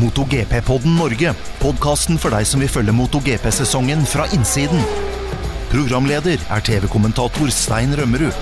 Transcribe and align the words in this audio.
MotoGP-podden 0.00 0.94
Norge. 0.96 1.34
Podkasten 1.60 2.16
for 2.20 2.32
deg 2.32 2.46
som 2.48 2.62
vil 2.62 2.70
følge 2.72 2.94
MotoGP-sesongen 2.96 4.06
fra 4.08 4.24
innsiden. 4.32 4.80
Programleder 5.68 6.40
er 6.40 6.64
TV-kommentator 6.64 7.52
Stein 7.52 7.92
Rømmerud. 7.98 8.38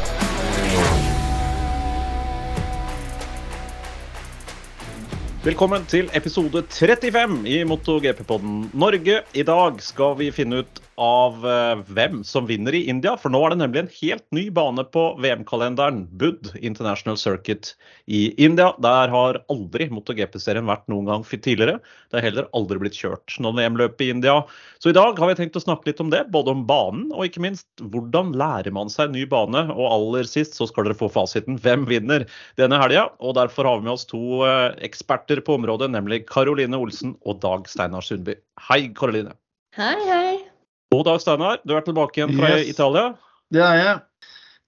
Velkommen 5.48 5.86
til 5.90 6.10
episode 6.14 6.62
35 6.70 7.40
i 7.50 7.62
MotoGP-podden 7.66 8.68
Norge. 8.78 9.22
I 9.34 9.46
dag 9.48 9.82
skal 9.82 10.14
vi 10.20 10.30
finne 10.34 10.62
ut 10.62 10.82
av 10.98 11.44
eh, 11.46 11.80
hvem 11.94 12.22
som 12.26 12.46
vinner 12.48 12.74
i 12.74 12.82
India, 12.90 13.14
for 13.16 13.32
nå 13.32 13.40
er 13.46 13.54
det 13.54 13.60
nemlig 13.60 13.80
en 13.80 13.90
helt 14.00 14.24
ny 14.34 14.44
bane 14.54 14.82
på 14.92 15.04
VM-kalenderen. 15.22 16.02
Bud 16.18 16.50
International 16.58 17.16
Circuit 17.20 17.70
i 18.10 18.28
India. 18.42 18.72
Der 18.82 19.12
har 19.12 19.38
aldri 19.52 19.86
MotoGP-serien 19.94 20.66
vært 20.68 20.88
noen 20.90 21.08
gang 21.08 21.26
tidligere. 21.28 21.78
Det 22.10 22.18
har 22.18 22.26
heller 22.26 22.50
aldri 22.56 22.80
blitt 22.82 22.98
kjørt 22.98 23.38
noen 23.42 23.60
VM-løp 23.60 24.02
i 24.02 24.10
India. 24.16 24.40
Så 24.82 24.90
i 24.90 24.96
dag 24.98 25.18
har 25.18 25.30
vi 25.30 25.38
tenkt 25.38 25.58
å 25.58 25.62
snakke 25.62 25.90
litt 25.92 26.02
om 26.02 26.10
det, 26.12 26.24
både 26.34 26.56
om 26.56 26.66
banen 26.68 27.08
og 27.14 27.28
ikke 27.28 27.44
minst 27.46 27.68
hvordan 27.94 28.34
lærer 28.38 28.74
man 28.74 28.90
seg 28.92 29.14
ny 29.14 29.24
bane. 29.30 29.68
Og 29.72 29.86
aller 29.86 30.28
sist 30.28 30.58
så 30.58 30.66
skal 30.68 30.88
dere 30.88 30.98
få 30.98 31.10
fasiten. 31.14 31.60
Hvem 31.62 31.86
vinner 31.90 32.26
denne 32.60 32.82
helga? 32.82 33.08
Og 33.22 33.38
derfor 33.38 33.70
har 33.70 33.80
vi 33.80 33.88
med 33.88 33.94
oss 33.94 34.08
to 34.10 34.42
eh, 34.48 34.74
eksperter 34.88 35.44
på 35.46 35.60
området, 35.60 35.92
nemlig 35.94 36.24
Karoline 36.28 36.78
Olsen 36.78 37.14
og 37.22 37.38
Dag 37.46 37.70
Steinar 37.70 38.02
Sundby. 38.04 38.38
Hei, 38.68 38.88
Karoline. 38.98 39.38
Hei, 39.78 39.98
hei. 40.08 40.57
God 40.92 41.04
dag, 41.04 41.20
Steinar. 41.20 41.58
Du 41.68 41.74
er 41.76 41.84
tilbake 41.84 42.16
igjen 42.22 42.36
fra 42.38 42.54
Yes. 42.56 42.70
Italia. 42.72 43.10
Det 43.52 43.60
er 43.60 43.76
jeg. 43.76 43.96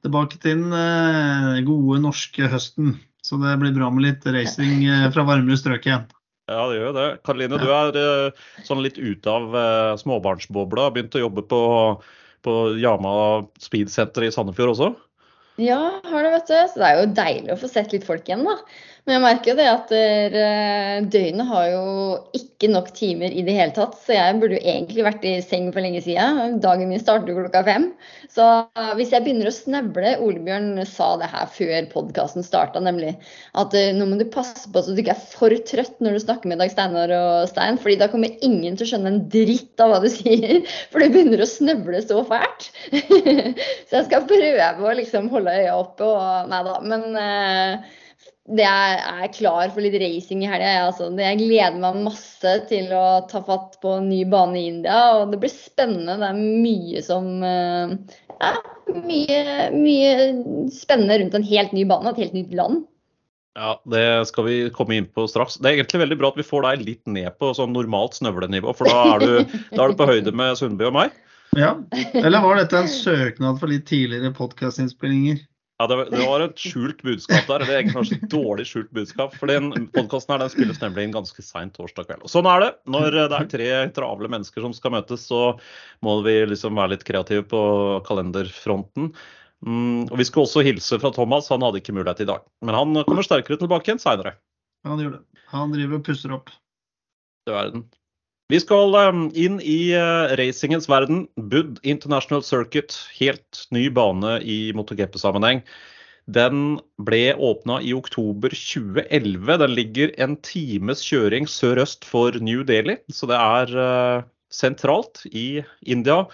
Tilbake 0.05 0.37
til 0.41 0.59
den 0.59 0.73
eh, 0.77 1.61
gode 1.65 2.01
norske 2.05 2.49
høsten. 2.53 2.99
Så 3.25 3.39
det 3.41 3.55
blir 3.61 3.73
bra 3.77 3.89
med 3.93 4.05
litt 4.05 4.27
racing 4.29 4.85
eh, 4.85 5.07
fra 5.15 5.25
varmere 5.29 5.57
strøk 5.61 5.89
igjen. 5.89 6.05
Ja, 6.51 6.65
det 6.69 6.77
gjør 6.77 6.87
jo 6.91 6.95
det. 6.97 7.09
Karoline, 7.25 7.61
du 7.61 7.69
er 7.73 7.99
eh, 8.01 8.45
sånn 8.69 8.83
litt 8.85 8.99
ute 9.01 9.33
av 9.33 9.57
eh, 9.57 9.97
småbarnsbobla. 10.01 10.91
Begynt 10.93 11.17
å 11.17 11.25
jobbe 11.25 11.45
på, 11.49 11.61
på 12.45 12.57
Jama 12.81 13.15
Speed 13.63 13.93
Center 13.93 14.27
i 14.29 14.33
Sandefjord 14.35 14.75
også. 14.75 14.91
Ja, 15.61 15.81
har 16.05 16.25
det, 16.25 16.35
vet 16.37 16.49
du. 16.53 16.57
Så 16.73 16.81
det 16.81 16.89
er 16.89 17.01
jo 17.01 17.11
deilig 17.17 17.55
å 17.57 17.61
få 17.61 17.69
sett 17.69 17.93
litt 17.97 18.05
folk 18.09 18.29
igjen, 18.29 18.45
da. 18.49 18.59
Men 19.07 19.17
jeg 19.17 19.23
merker 19.25 19.53
jo 19.53 19.59
det 19.59 19.69
at 19.71 19.93
der, 19.93 21.07
døgnet 21.11 21.49
har 21.49 21.67
jo 21.71 21.85
ikke 22.37 22.69
nok 22.71 22.91
timer 22.97 23.33
i 23.33 23.43
det 23.47 23.55
hele 23.57 23.73
tatt. 23.77 23.97
Så 23.99 24.15
jeg 24.15 24.37
burde 24.41 24.59
jo 24.59 24.63
egentlig 24.73 25.05
vært 25.07 25.25
i 25.27 25.33
seng 25.45 25.71
for 25.73 25.85
lenge 25.85 26.03
siden. 26.05 26.59
Dagen 26.63 26.91
min 26.91 27.01
starter 27.01 27.33
jo 27.33 27.39
klokka 27.41 27.63
fem. 27.67 27.87
Så 28.31 28.47
hvis 28.99 29.15
jeg 29.15 29.25
begynner 29.25 29.49
å 29.51 29.55
snøvle 29.55 30.13
Olebjørn 30.23 30.83
sa 30.89 31.13
det 31.21 31.31
her 31.33 31.49
før 31.51 31.89
podkasten 31.95 32.45
starta, 32.47 32.83
nemlig 32.85 33.15
at 33.59 33.75
eh, 33.79 33.91
nå 33.97 34.07
må 34.11 34.19
du 34.21 34.27
passe 34.31 34.69
på 34.71 34.83
så 34.85 34.95
du 34.95 35.03
ikke 35.03 35.17
er 35.17 35.25
for 35.33 35.55
trøtt 35.71 35.99
når 36.05 36.17
du 36.17 36.23
snakker 36.27 36.51
med 36.53 36.61
Dag 36.63 36.73
Steinar 36.73 37.15
og 37.17 37.49
Stein, 37.51 37.81
fordi 37.81 37.99
da 38.01 38.11
kommer 38.13 38.37
ingen 38.47 38.77
til 38.77 38.87
å 38.87 38.91
skjønne 38.93 39.15
en 39.15 39.23
dritt 39.33 39.83
av 39.83 39.95
hva 39.95 40.03
du 40.05 40.11
sier. 40.13 40.61
For 40.93 41.03
du 41.03 41.11
begynner 41.13 41.43
å 41.43 41.49
snøvle 41.49 42.03
så 42.05 42.21
fælt. 42.29 42.69
så 43.89 43.99
jeg 43.99 44.07
skal 44.07 44.29
prøve 44.29 44.71
å 44.85 44.95
liksom 44.99 45.31
holde 45.33 45.57
øya 45.63 45.75
oppe 45.81 46.07
og 46.07 46.51
Nei 46.51 46.61
da. 46.67 46.77
Men 46.85 47.19
eh, 47.19 47.99
det 48.57 48.67
er, 48.67 49.01
er 49.23 49.33
klar 49.35 49.71
for 49.73 49.85
litt 49.85 49.97
racing 50.03 50.43
i 50.45 50.51
helga. 50.51 50.73
jeg, 50.75 50.85
Altså. 50.89 51.09
Jeg 51.21 51.41
gleder 51.41 51.79
meg 51.79 52.03
masse 52.07 52.55
til 52.71 52.91
å 52.97 53.23
ta 53.31 53.43
fatt 53.47 53.79
på 53.83 53.97
en 53.99 54.09
ny 54.11 54.25
bane 54.29 54.59
i 54.59 54.69
India. 54.73 55.01
Og 55.21 55.33
det 55.33 55.41
blir 55.43 55.53
spennende. 55.53 56.19
Det 56.21 56.31
er 56.31 56.41
mye 56.41 57.03
som 57.07 57.29
eh, 57.47 57.97
ja, 58.41 58.53
mye, 58.95 59.41
mye 59.75 60.71
spennende 60.75 61.21
rundt 61.23 61.37
en 61.39 61.51
helt 61.51 61.77
ny 61.77 61.85
bane, 61.89 62.13
et 62.13 62.25
helt 62.25 62.39
nytt 62.39 62.57
land. 62.57 62.85
Ja, 63.59 63.75
Det 63.93 64.05
skal 64.31 64.47
vi 64.47 64.59
komme 64.75 64.97
inn 64.97 65.09
på 65.11 65.27
straks. 65.29 65.59
Det 65.59 65.69
er 65.69 65.81
egentlig 65.81 66.05
veldig 66.05 66.21
bra 66.21 66.31
at 66.31 66.39
vi 66.39 66.47
får 66.47 66.67
deg 66.69 66.87
litt 66.87 67.11
ned 67.11 67.35
på 67.43 67.51
sånn 67.57 67.75
normalt 67.75 68.17
snøvlenivå, 68.19 68.75
for 68.79 68.91
da 68.91 69.17
er 69.17 69.25
du, 69.25 69.57
da 69.75 69.85
er 69.85 69.93
du 69.93 69.99
på 69.99 70.09
høyde 70.11 70.35
med 70.37 70.59
Sundby 70.59 70.87
og 70.89 70.97
meg. 70.97 71.17
Ja. 71.59 71.75
Eller 72.15 72.45
var 72.45 72.61
dette 72.61 72.79
en 72.79 72.91
søknad 72.91 73.59
for 73.59 73.71
litt 73.73 73.89
tidligere 73.91 74.31
podkastinnspillinger? 74.37 75.43
Ja, 75.81 75.87
det, 75.89 75.97
var- 75.97 76.11
det 76.13 76.25
var 76.29 76.43
et 76.45 76.61
skjult 76.61 76.99
budskap 77.07 77.47
der. 77.49 77.63
eller 77.65 77.79
egentlig 77.79 77.95
kanskje 77.97 78.17
et 78.19 78.29
dårlig 78.35 78.67
skjult 78.69 78.91
budskap. 78.93 79.33
For 79.41 79.49
den 79.49 79.71
podkasten 79.95 80.35
her 80.35 80.43
den 80.43 80.51
spilles 80.53 80.81
nemlig 80.83 81.07
inn 81.07 81.15
ganske 81.15 81.41
seint 81.47 81.73
torsdag 81.79 82.05
kveld. 82.11 82.27
Og 82.27 82.29
sånn 82.29 82.49
er 82.51 82.61
det. 82.67 82.71
Når 82.93 83.17
det 83.17 83.23
er 83.39 83.47
tre 83.49 83.69
travle 83.97 84.29
mennesker 84.29 84.61
som 84.67 84.75
skal 84.77 84.93
møtes, 84.99 85.25
så 85.31 85.55
må 86.05 86.19
vi 86.27 86.35
liksom 86.51 86.77
være 86.77 86.93
litt 86.99 87.07
kreative 87.09 87.47
på 87.49 87.63
kalenderfronten. 88.05 89.15
Mm, 89.65 90.05
og 90.11 90.17
Vi 90.21 90.25
skulle 90.29 90.45
også 90.49 90.63
hilse 90.65 91.01
fra 91.01 91.11
Thomas, 91.17 91.49
han 91.53 91.65
hadde 91.65 91.81
ikke 91.81 91.97
mulighet 91.97 92.21
i 92.25 92.29
dag. 92.29 92.45
Men 92.65 92.77
han 92.77 93.01
kommer 93.09 93.25
sterkere 93.25 93.57
tilbake 93.61 93.89
igjen 93.89 94.01
seinere. 94.05 94.35
Han 94.85 95.01
gjør 95.01 95.17
det. 95.17 95.23
Han 95.55 95.73
driver 95.73 95.97
og 95.99 96.05
pusser 96.07 96.33
opp. 96.37 96.53
Du 97.49 97.53
verden. 97.57 97.87
Vi 98.51 98.59
skal 98.59 98.97
eh, 98.99 99.21
inn 99.45 99.61
i 99.63 99.93
eh, 99.95 100.33
racingens 100.39 100.89
verden. 100.91 101.27
Bud 101.37 101.79
International 101.87 102.43
Circuit, 102.43 102.97
helt 103.21 103.67
ny 103.71 103.87
bane 103.95 104.41
i 104.43 104.73
MotoGP-sammenheng. 104.75 105.63
Den 106.31 106.81
ble 107.07 107.35
åpna 107.35 107.79
i 107.83 107.95
oktober 107.95 108.51
2011. 108.55 109.55
Den 109.63 109.75
ligger 109.77 110.15
en 110.19 110.35
times 110.47 111.05
kjøring 111.07 111.47
sørøst 111.51 112.07
for 112.07 112.35
New 112.43 112.65
Delhi, 112.67 112.99
så 113.15 113.31
det 113.31 113.39
er 113.39 113.75
eh, 113.87 114.29
sentralt 114.51 115.23
i 115.31 115.63
India. 115.87 116.25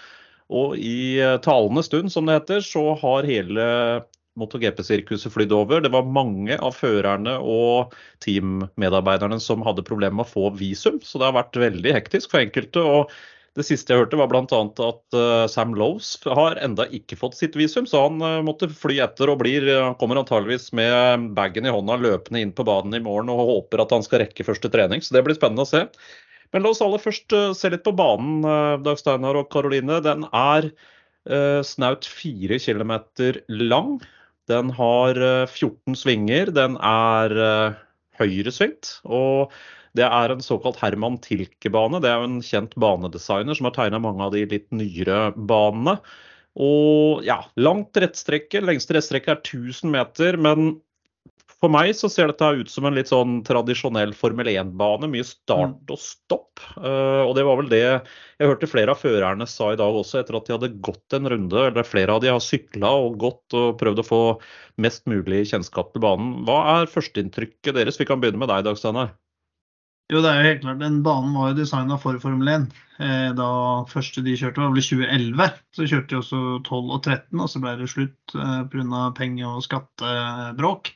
Og 0.47 0.77
i 0.79 1.19
talende 1.43 1.83
stund, 1.83 2.09
som 2.09 2.25
det 2.25 2.37
heter, 2.37 2.61
så 2.63 2.93
har 3.01 3.27
hele 3.27 3.65
MotoGP-sirkuset 4.39 5.33
flydd 5.33 5.55
over. 5.55 5.81
Det 5.83 5.91
var 5.93 6.07
mange 6.07 6.57
av 6.57 6.75
førerne 6.77 7.37
og 7.41 7.95
teammedarbeiderne 8.25 9.39
som 9.43 9.65
hadde 9.65 9.85
problemer 9.87 10.19
med 10.19 10.27
å 10.27 10.33
få 10.33 10.51
visum, 10.57 11.01
så 11.03 11.19
det 11.19 11.29
har 11.29 11.39
vært 11.39 11.59
veldig 11.67 11.97
hektisk 11.97 12.33
for 12.33 12.43
enkelte. 12.45 12.83
og 12.83 13.17
det 13.57 13.65
siste 13.65 13.89
jeg 13.89 14.03
hørte 14.03 14.19
var 14.19 14.29
bl.a. 14.29 14.43
at 14.45 15.15
eh, 15.17 15.47
Sam 15.49 15.71
Lowes 15.73 16.11
har 16.29 16.59
enda 16.61 16.85
ikke 16.93 17.17
fått 17.17 17.39
sitt 17.39 17.55
visum, 17.57 17.87
så 17.89 18.03
han 18.03 18.21
eh, 18.21 18.43
måtte 18.45 18.69
fly 18.69 18.99
etter 19.01 19.31
og 19.33 19.39
blir, 19.41 19.65
han 19.73 19.97
kommer 19.97 20.19
antageligvis 20.21 20.69
med 20.77 21.31
bagen 21.37 21.65
i 21.65 21.73
hånda 21.73 21.97
løpende 21.97 22.43
inn 22.43 22.53
på 22.53 22.67
banen 22.67 22.93
i 22.99 23.01
morgen 23.01 23.33
og 23.33 23.41
håper 23.49 23.81
at 23.81 23.95
han 23.95 24.05
skal 24.05 24.21
rekke 24.21 24.45
første 24.45 24.69
trening. 24.69 25.01
Så 25.01 25.17
det 25.17 25.25
blir 25.25 25.39
spennende 25.39 25.65
å 25.65 25.71
se. 25.71 25.87
Men 26.53 26.63
la 26.63 26.71
oss 26.71 26.83
aller 26.83 27.01
først 27.01 27.33
eh, 27.35 27.49
se 27.57 27.71
litt 27.73 27.85
på 27.87 27.95
banen, 27.97 28.45
eh, 28.45 28.75
Dag 28.85 29.01
Steinar 29.01 29.39
og 29.39 29.49
Karoline. 29.53 29.99
Den 30.05 30.27
er 30.29 30.69
eh, 30.69 31.61
snaut 31.65 32.07
fire 32.07 32.59
kilometer 32.61 33.41
lang. 33.49 33.97
Den 34.51 34.71
har 34.77 35.17
eh, 35.19 35.49
14 35.49 35.97
svinger. 35.99 36.51
Den 36.55 36.77
er 36.83 37.35
eh, 37.47 37.81
høyresvingt. 38.21 38.97
Og 39.05 39.53
det 39.97 40.05
er 40.07 40.33
en 40.33 40.43
såkalt 40.43 40.79
Herman 40.81 41.19
Tilke-bane. 41.23 42.01
Det 42.03 42.11
er 42.11 42.21
jo 42.21 42.29
en 42.29 42.39
kjent 42.45 42.77
banedesigner 42.79 43.57
som 43.57 43.69
har 43.69 43.75
tegna 43.77 44.01
mange 44.03 44.23
av 44.23 44.33
de 44.35 44.45
litt 44.49 44.67
nyere 44.75 45.31
banene. 45.35 45.97
Og 46.57 47.25
ja, 47.27 47.41
langt 47.59 47.97
rettstrekke. 48.01 48.63
Lengste 48.65 48.97
rettstrekke 48.97 49.35
er 49.35 49.41
1000 49.43 49.93
meter. 49.93 50.39
Men 50.41 50.77
for 51.61 51.73
meg 51.73 51.89
så 51.97 52.09
ser 52.11 52.29
dette 52.29 52.49
ut 52.59 52.69
som 52.69 52.85
en 52.85 52.93
litt 52.93 53.09
sånn 53.09 53.39
tradisjonell 53.47 54.13
Formel 54.17 54.49
1-bane. 54.51 55.09
Mye 55.09 55.25
start 55.25 55.93
og 55.93 56.01
stopp. 56.01 56.61
Eh, 56.77 57.21
og 57.23 57.33
det 57.37 57.45
var 57.47 57.57
vel 57.61 57.71
det 57.71 57.81
jeg 57.81 58.49
hørte 58.51 58.69
flere 58.69 58.93
av 58.93 59.01
førerne 59.01 59.47
sa 59.49 59.71
i 59.73 59.79
dag 59.79 59.97
også, 59.97 60.21
etter 60.21 60.37
at 60.37 60.45
de 60.45 60.53
hadde 60.53 60.73
gått 60.85 61.17
en 61.17 61.29
runde. 61.33 61.63
Eller 61.71 61.87
flere 61.87 62.13
av 62.13 62.21
de 62.21 62.29
har 62.29 62.43
sykla 62.43 62.91
og 63.01 63.17
gått 63.23 63.57
og 63.57 63.77
prøvd 63.81 64.03
å 64.03 64.05
få 64.05 64.23
mest 64.85 65.07
mulig 65.09 65.47
kjennskap 65.49 65.95
til 65.95 66.05
banen. 66.05 66.43
Hva 66.45 66.59
er 66.75 66.91
førsteinntrykket 66.93 67.73
deres? 67.79 67.97
Vi 67.97 68.05
kan 68.09 68.21
begynne 68.21 68.43
med 68.43 68.53
deg, 68.53 68.67
Dag 68.67 68.77
Steinar. 68.77 69.15
Jo, 70.07 70.21
det 70.23 70.29
er 70.29 70.37
jo 70.37 70.47
helt 70.47 70.61
klart. 70.63 70.79
Den 70.79 71.01
banen 71.03 71.33
var 71.35 71.49
jo 71.51 71.57
designa 71.57 71.97
for 71.99 72.19
Formel 72.21 72.47
1. 72.53 72.67
Eh, 73.03 73.31
da 73.35 73.47
første 73.91 74.21
de 74.23 74.37
kjørte, 74.39 74.61
var 74.61 74.71
vel 74.71 74.79
i 74.79 74.85
2011. 74.85 75.57
Så 75.75 75.87
kjørte 75.89 76.13
de 76.13 76.19
også 76.21 76.43
12 76.61 76.93
og 76.95 77.01
13, 77.01 77.41
og 77.41 77.49
så 77.51 77.61
ble 77.63 77.73
det 77.81 77.89
slutt 77.91 78.37
eh, 78.37 78.61
pga. 78.71 79.01
penge- 79.17 79.49
og 79.49 79.65
skattebråk. 79.65 80.93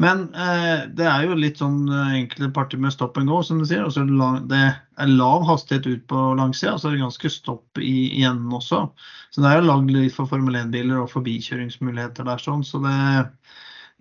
Men 0.00 0.22
eh, 0.34 0.86
det 0.96 1.04
er 1.06 1.26
jo 1.26 1.36
litt 1.36 1.60
sånn 1.60 1.84
eh, 1.90 2.14
enkelte 2.22 2.48
partier 2.56 2.80
med 2.80 2.94
stop 2.94 3.18
and 3.20 3.28
go, 3.30 3.42
som 3.44 3.60
du 3.60 3.66
sier. 3.68 3.84
Og 3.84 3.96
er 4.00 4.46
det 4.48 4.62
er 4.62 5.12
lav 5.12 5.44
hastighet 5.48 5.86
ut 5.86 6.06
på 6.10 6.22
langsida, 6.38 6.74
og 6.74 6.80
så 6.80 6.88
er 6.88 6.96
det 6.96 7.04
ganske 7.04 7.32
stopp 7.32 7.80
i, 7.82 7.96
i 8.20 8.24
enden 8.28 8.54
også. 8.56 8.86
Så 9.34 9.44
det 9.44 9.50
er 9.50 9.60
jo 9.60 9.68
lagd 9.68 9.92
litt 9.92 10.16
for 10.16 10.30
Formel 10.30 10.56
1-biler 10.62 11.02
og 11.02 11.12
forbikjøringsmuligheter 11.12 12.28
der, 12.28 12.42
sånn. 12.42 12.64
Så 12.66 12.80
det, 12.84 12.96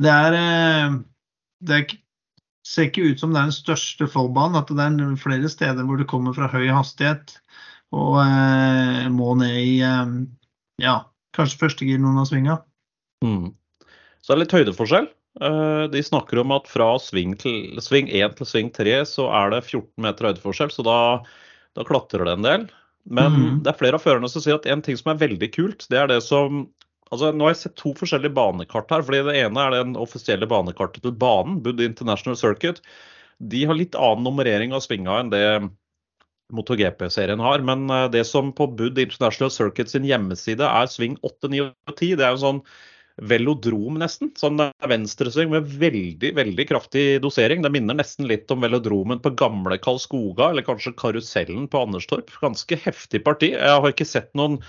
det 0.01 0.15
er 0.15 0.39
eh, 0.39 0.97
det 1.61 1.77
er, 1.77 1.95
ser 2.65 2.89
ikke 2.89 3.11
ut 3.11 3.21
som 3.21 3.33
det 3.33 3.41
er 3.41 3.51
den 3.51 3.59
største 3.59 4.07
fallbanen. 4.09 4.59
At 4.61 4.71
det 4.71 4.87
er 4.87 5.21
flere 5.21 5.51
steder 5.51 5.85
hvor 5.85 6.01
det 6.01 6.09
kommer 6.11 6.35
fra 6.37 6.49
høy 6.51 6.69
hastighet 6.71 7.37
og 7.91 8.21
eh, 8.23 9.07
må 9.11 9.33
ned 9.39 9.57
i 9.59 9.79
eh, 9.83 10.13
ja, 10.81 11.01
kanskje 11.35 11.65
første 11.65 11.87
gir 11.87 11.99
noen 12.01 12.21
av 12.21 12.29
svinga. 12.29 12.61
Mm. 13.25 13.51
Så 14.23 14.33
er 14.33 14.41
litt 14.41 14.55
høydeforskjell. 14.55 15.09
Eh, 15.39 15.83
De 15.93 16.03
snakker 16.03 16.41
om 16.41 16.51
at 16.57 16.67
fra 16.67 16.91
sving, 16.99 17.37
til, 17.39 17.79
sving 17.83 18.09
1 18.11 18.35
til 18.39 18.49
sving 18.49 18.73
3 18.75 18.99
så 19.07 19.29
er 19.31 19.53
det 19.53 19.63
14 19.69 19.87
meter 20.03 20.29
høydeforskjell, 20.29 20.73
så 20.73 20.85
da, 20.87 20.99
da 21.77 21.87
klatrer 21.87 22.27
det 22.27 22.35
en 22.37 22.47
del. 22.47 22.67
Men 23.09 23.33
mm. 23.33 23.61
det 23.65 23.71
er 23.71 23.79
flere 23.79 23.97
av 23.97 24.03
førerne 24.03 24.29
som 24.29 24.43
sier 24.43 24.59
at 24.59 24.67
en 24.69 24.83
ting 24.85 24.99
som 24.99 25.13
er 25.13 25.21
veldig 25.23 25.49
kult, 25.55 25.87
det 25.89 26.03
er 26.03 26.11
det 26.11 26.21
som 26.27 26.67
Altså, 27.11 27.33
nå 27.35 27.43
har 27.43 27.51
jeg 27.51 27.59
sett 27.65 27.73
to 27.75 27.89
forskjellige 27.99 28.31
banekart 28.37 28.91
her. 28.93 29.01
fordi 29.03 29.17
Det 29.27 29.33
ene 29.35 29.63
er 29.65 29.73
den 29.73 29.97
offisielle 29.99 30.47
banekartet 30.47 31.03
til 31.03 31.11
banen, 31.11 31.57
Bud 31.59 31.81
International 31.83 32.37
Circuit. 32.39 32.79
De 33.51 33.65
har 33.67 33.75
litt 33.75 33.97
annen 33.99 34.23
nummerering 34.23 34.71
av 34.71 34.79
svinga 34.85 35.17
enn 35.19 35.33
det 35.33 35.43
MotoGP-serien 36.55 37.43
har. 37.43 37.65
Men 37.67 37.83
eh, 37.91 38.07
det 38.15 38.23
som 38.29 38.53
på 38.55 38.69
Bud 38.79 38.95
International 38.95 39.51
Circuit 39.51 39.91
sin 39.91 40.07
hjemmeside 40.07 40.63
er 40.63 40.87
sving 40.87 41.17
8, 41.19 41.51
9 41.51 41.65
og 41.67 41.95
10, 41.97 42.15
det 42.15 42.27
er 42.29 42.31
jo 42.31 42.43
sånn 42.45 42.63
velodrom, 43.21 43.99
nesten. 44.01 44.31
Sånn 44.39 44.61
venstresving 44.89 45.51
med 45.53 45.67
veldig 45.81 46.33
veldig 46.37 46.67
kraftig 46.69 47.05
dosering. 47.23 47.61
Det 47.61 47.71
minner 47.73 47.97
nesten 47.97 48.29
litt 48.29 48.51
om 48.53 48.63
velodromen 48.65 49.21
på 49.21 49.33
gamle 49.39 49.77
Karlskoga, 49.81 50.49
eller 50.49 50.65
kanskje 50.65 50.95
karusellen 50.97 51.67
på 51.71 51.83
Anderstorp. 51.85 52.33
Ganske 52.41 52.79
heftig 52.85 53.23
parti. 53.27 53.53
Jeg 53.53 53.75
har 53.77 53.91
ikke 53.91 54.09
sett 54.09 54.31
noen 54.37 54.59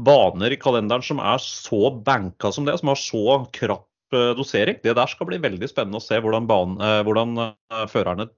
baner 0.00 0.52
i 0.52 0.58
kalenderen 0.60 1.04
som 1.04 1.20
er 1.22 1.38
så 1.44 1.90
banka 1.92 2.50
som 2.54 2.66
det, 2.66 2.78
som 2.80 2.90
har 2.90 2.98
så 2.98 3.38
krapp 3.54 4.16
eh, 4.16 4.32
dosering. 4.38 4.80
Det 4.82 4.96
der 4.96 5.12
skal 5.12 5.28
bli 5.28 5.38
veldig 5.42 5.68
spennende 5.70 6.00
å 6.00 6.04
se 6.04 6.18
hvordan, 6.18 6.48
banen, 6.50 6.80
eh, 6.80 7.02
hvordan 7.06 7.38
førerne 7.92 8.30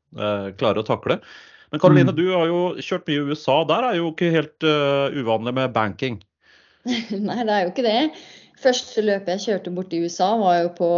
klarer 0.59 0.83
å 0.83 0.87
takle. 0.87 1.23
Men 1.73 1.81
Karoline, 1.81 2.13
mm. 2.13 2.17
du 2.19 2.27
har 2.35 2.51
jo 2.51 2.61
kjørt 2.85 3.07
mye 3.09 3.17
i 3.17 3.33
USA. 3.33 3.55
Der 3.71 3.87
er 3.89 3.97
jo 3.97 4.11
ikke 4.11 4.29
helt 4.35 4.67
uh, 4.69 5.09
uvanlig 5.17 5.55
med 5.57 5.73
banking? 5.73 6.19
Nei, 7.29 7.39
det 7.49 7.55
er 7.55 7.63
jo 7.65 7.71
ikke 7.71 7.87
det. 7.87 8.01
Første 8.62 9.03
løpet 9.03 9.32
jeg 9.32 9.43
kjørte 9.43 9.70
bort 9.75 9.94
i 9.97 9.99
USA, 10.05 10.29
var 10.38 10.59
jo 10.61 10.69
på 10.76 10.88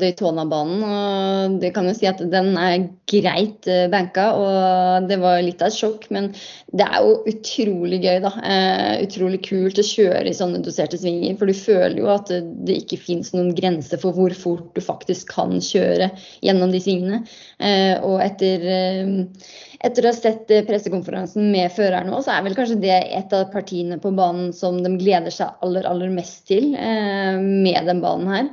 Daytona-banen. 0.00 0.84
og 0.86 1.56
Det 1.60 1.72
kan 1.74 1.88
jo 1.88 1.92
si 1.96 2.06
at 2.08 2.22
den 2.32 2.54
er 2.56 2.86
greit 3.12 3.68
eh, 3.68 3.90
banka, 3.92 4.30
og 4.40 5.08
det 5.10 5.18
var 5.20 5.42
litt 5.44 5.60
av 5.60 5.68
et 5.68 5.76
sjokk. 5.76 6.06
Men 6.14 6.30
det 6.72 6.86
er 6.86 7.04
jo 7.04 7.18
utrolig 7.28 8.00
gøy, 8.04 8.22
da. 8.24 8.32
Eh, 8.40 9.02
utrolig 9.04 9.42
kult 9.44 9.80
å 9.82 9.84
kjøre 9.84 10.24
i 10.30 10.36
sånne 10.36 10.62
doserte 10.64 11.00
svinger. 11.00 11.36
For 11.40 11.50
du 11.50 11.56
føler 11.58 11.98
jo 12.00 12.08
at 12.14 12.32
det 12.32 12.78
ikke 12.84 13.02
fins 13.02 13.34
noen 13.36 13.52
grense 13.58 14.00
for 14.00 14.16
hvor 14.16 14.32
fort 14.36 14.72
du 14.72 14.80
faktisk 14.84 15.34
kan 15.36 15.58
kjøre 15.60 16.08
gjennom 16.40 16.72
de 16.72 16.80
svingene. 16.80 17.20
Eh, 17.60 17.98
og 18.00 18.22
etter 18.24 18.64
eh, 18.78 19.12
etter 19.86 20.06
å 20.06 20.12
ha 20.12 20.16
sett 20.16 20.50
eh, 20.52 20.64
pressekonferansen 20.66 21.50
med 21.52 21.72
føreren 21.74 22.10
nå, 22.12 22.20
så 22.22 22.36
er 22.36 22.44
vel 22.46 22.56
kanskje 22.58 22.80
det 22.82 22.98
et 23.16 23.34
av 23.34 23.48
partiene 23.54 23.98
på 24.02 24.14
banen 24.16 24.52
som 24.54 24.78
de 24.82 24.94
gleder 25.00 25.34
seg 25.34 25.64
aller, 25.66 25.88
aller 25.88 26.12
mest 26.14 26.44
til 26.50 26.72
eh, 26.78 27.40
med 27.40 27.90
den 27.90 28.04
banen 28.04 28.30
her. 28.32 28.52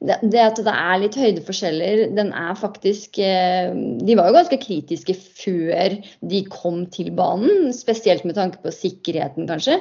Det, 0.00 0.40
at 0.40 0.56
det 0.64 0.72
er 0.72 1.00
litt 1.02 1.16
høydeforskjeller, 1.20 2.06
den 2.16 2.30
er 2.32 2.54
faktisk 2.56 3.18
eh, 3.20 3.68
De 4.00 4.14
var 4.16 4.30
jo 4.30 4.38
ganske 4.38 4.56
kritiske 4.62 5.12
før 5.12 5.98
de 6.30 6.40
kom 6.48 6.86
til 6.94 7.10
banen, 7.18 7.68
spesielt 7.76 8.24
med 8.24 8.38
tanke 8.38 8.62
på 8.64 8.72
sikkerheten, 8.72 9.44
kanskje. 9.50 9.76